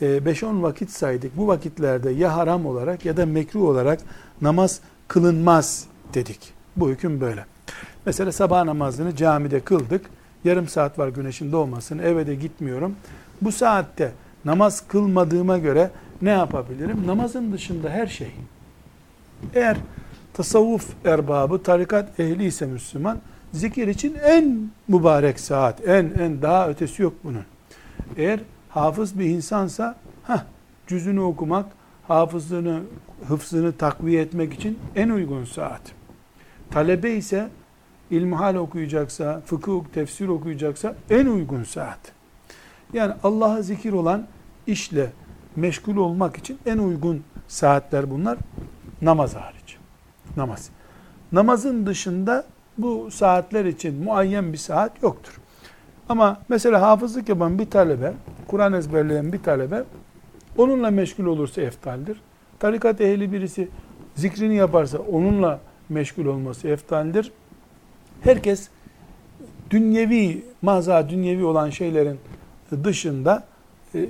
5-10 0.00 0.58
e, 0.58 0.62
vakit 0.62 0.90
saydık. 0.90 1.36
Bu 1.36 1.48
vakitlerde 1.48 2.10
ya 2.10 2.36
haram 2.36 2.66
olarak 2.66 3.04
ya 3.04 3.16
da 3.16 3.26
mekruh 3.26 3.62
olarak 3.62 4.00
namaz 4.40 4.80
kılınmaz 5.08 5.84
dedik. 6.14 6.52
Bu 6.76 6.88
hüküm 6.88 7.20
böyle. 7.20 7.46
Mesela 8.06 8.32
sabah 8.32 8.64
namazını 8.64 9.16
camide 9.16 9.60
kıldık. 9.60 10.06
Yarım 10.44 10.68
saat 10.68 10.98
var 10.98 11.08
güneşin 11.08 11.52
doğmasını 11.52 12.02
eve 12.02 12.26
de 12.26 12.34
gitmiyorum. 12.34 12.96
Bu 13.42 13.52
saatte 13.52 14.12
namaz 14.44 14.88
kılmadığıma 14.88 15.58
göre 15.58 15.90
ne 16.22 16.30
yapabilirim? 16.30 17.06
Namazın 17.06 17.52
dışında 17.52 17.90
her 17.90 18.06
şey. 18.06 18.30
Eğer 19.54 19.76
tasavvuf 20.34 20.86
erbabı, 21.04 21.62
tarikat 21.62 22.20
ehli 22.20 22.44
ise 22.44 22.66
Müslüman, 22.66 23.18
zikir 23.52 23.88
için 23.88 24.14
en 24.24 24.70
mübarek 24.88 25.40
saat, 25.40 25.88
en 25.88 26.12
en 26.20 26.42
daha 26.42 26.68
ötesi 26.68 27.02
yok 27.02 27.14
bunun. 27.24 27.44
Eğer 28.16 28.40
hafız 28.68 29.18
bir 29.18 29.24
insansa, 29.24 29.96
ha 30.22 30.46
cüzünü 30.86 31.20
okumak, 31.20 31.66
hafızlığını, 32.08 32.80
hıfzını 33.28 33.72
takviye 33.72 34.22
etmek 34.22 34.52
için 34.54 34.78
en 34.96 35.08
uygun 35.08 35.44
saat. 35.44 35.82
Talebe 36.70 37.10
ise 37.10 37.48
ilmihal 38.10 38.54
okuyacaksa, 38.54 39.40
fıkıh, 39.46 39.84
tefsir 39.94 40.28
okuyacaksa 40.28 40.94
en 41.10 41.26
uygun 41.26 41.64
saat. 41.64 41.98
Yani 42.92 43.14
Allah'a 43.22 43.62
zikir 43.62 43.92
olan 43.92 44.26
işle 44.66 45.12
meşgul 45.56 45.96
olmak 45.96 46.36
için 46.36 46.58
en 46.66 46.78
uygun 46.78 47.22
saatler 47.48 48.10
bunlar. 48.10 48.38
Namaz 49.02 49.34
hariç. 49.34 49.76
Namaz. 50.36 50.70
Namazın 51.32 51.86
dışında 51.86 52.44
bu 52.78 53.10
saatler 53.10 53.64
için 53.64 54.04
muayyen 54.04 54.52
bir 54.52 54.58
saat 54.58 55.02
yoktur. 55.02 55.40
Ama 56.08 56.40
mesela 56.48 56.82
hafızlık 56.82 57.28
yapan 57.28 57.58
bir 57.58 57.70
talebe, 57.70 58.12
Kur'an 58.48 58.72
ezberleyen 58.72 59.32
bir 59.32 59.42
talebe 59.42 59.84
onunla 60.58 60.90
meşgul 60.90 61.24
olursa 61.24 61.62
eftaldir. 61.62 62.20
Tarikat 62.58 63.00
ehli 63.00 63.32
birisi 63.32 63.68
zikrini 64.14 64.54
yaparsa 64.54 64.98
onunla 64.98 65.60
meşgul 65.88 66.26
olması 66.26 66.68
eftaldir. 66.68 67.32
Herkes 68.20 68.68
dünyevi, 69.70 70.44
maza 70.62 71.08
dünyevi 71.08 71.44
olan 71.44 71.70
şeylerin 71.70 72.18
dışında 72.84 73.44
e, 73.94 74.08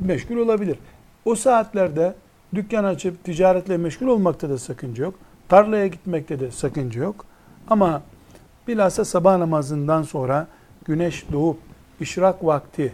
meşgul 0.00 0.36
olabilir. 0.36 0.78
O 1.24 1.34
saatlerde 1.34 2.14
dükkan 2.54 2.84
açıp 2.84 3.24
ticaretle 3.24 3.76
meşgul 3.76 4.06
olmakta 4.06 4.50
da 4.50 4.58
sakınca 4.58 5.04
yok. 5.04 5.14
Tarlaya 5.48 5.86
gitmekte 5.86 6.40
de 6.40 6.50
sakınca 6.50 7.02
yok. 7.02 7.26
Ama 7.68 8.02
bilhassa 8.68 9.04
sabah 9.04 9.38
namazından 9.38 10.02
sonra 10.02 10.46
güneş 10.84 11.24
doğup 11.32 11.58
işrak 12.00 12.44
vakti 12.44 12.92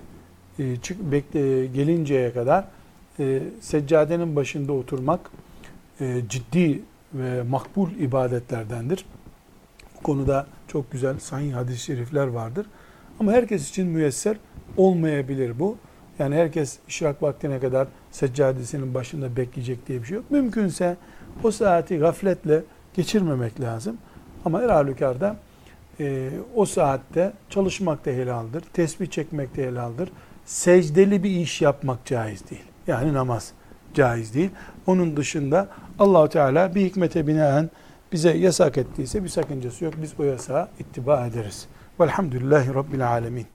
e, 0.59 0.77
çık, 0.77 1.13
bekle, 1.13 1.67
gelinceye 1.67 2.33
kadar 2.33 2.65
e, 3.19 3.43
seccadenin 3.61 4.37
başında 4.37 4.73
oturmak 4.73 5.21
e, 6.01 6.21
ciddi 6.29 6.83
ve 7.15 7.43
makbul 7.43 7.91
ibadetlerdendir. 7.91 9.05
Bu 9.99 10.03
konuda 10.03 10.47
çok 10.69 10.93
güzel 10.93 11.19
sahih 11.19 11.55
hadis-i 11.55 11.81
şerifler 11.81 12.27
vardır. 12.27 12.67
Ama 13.21 13.33
herkes 13.33 13.71
için 13.71 13.87
müyesser 13.87 14.37
olmayabilir 14.77 15.59
bu. 15.59 15.77
Yani 16.21 16.35
herkes 16.35 16.79
işrak 16.89 17.23
vaktine 17.23 17.61
kadar 17.61 17.89
seccadesinin 18.11 18.95
başında 18.95 19.37
bekleyecek 19.37 19.89
diye 19.89 20.03
bir 20.03 20.07
şey 20.07 20.17
yok. 20.17 20.31
Mümkünse 20.31 20.97
o 21.45 21.51
saati 21.51 21.99
gafletle 21.99 22.63
geçirmemek 22.95 23.61
lazım. 23.61 23.99
Ama 24.45 24.61
her 24.61 24.69
halükarda 24.69 25.37
e, 26.01 26.31
o 26.55 26.67
saatte 26.67 27.33
çalışmak 27.51 28.07
da 28.07 28.11
helaldir. 28.11 28.61
Tesbih 28.73 29.07
çekmek 29.07 29.57
de 29.57 29.67
helaldir. 29.67 30.11
Secdeli 30.45 31.23
bir 31.23 31.31
iş 31.31 31.63
yapmak 31.63 32.07
caiz 32.07 32.51
değil. 32.51 32.65
Yani 32.87 33.13
namaz 33.13 33.53
caiz 33.95 34.35
değil. 34.35 34.51
Onun 34.87 35.17
dışında 35.17 35.69
Allahu 35.99 36.29
Teala 36.29 36.75
bir 36.75 36.81
hikmete 36.81 37.27
binaen 37.27 37.71
bize 38.13 38.31
yasak 38.31 38.79
ettiyse 38.79 39.25
bir 39.25 39.29
sakıncası 39.29 39.85
yok. 39.85 39.95
Biz 40.03 40.15
o 40.19 40.25
yasağa 40.25 40.69
ittiba 40.79 41.27
ederiz. 41.27 41.67
Velhamdülillahi 42.01 42.75
Rabbil 42.75 43.09
Alemin. 43.09 43.47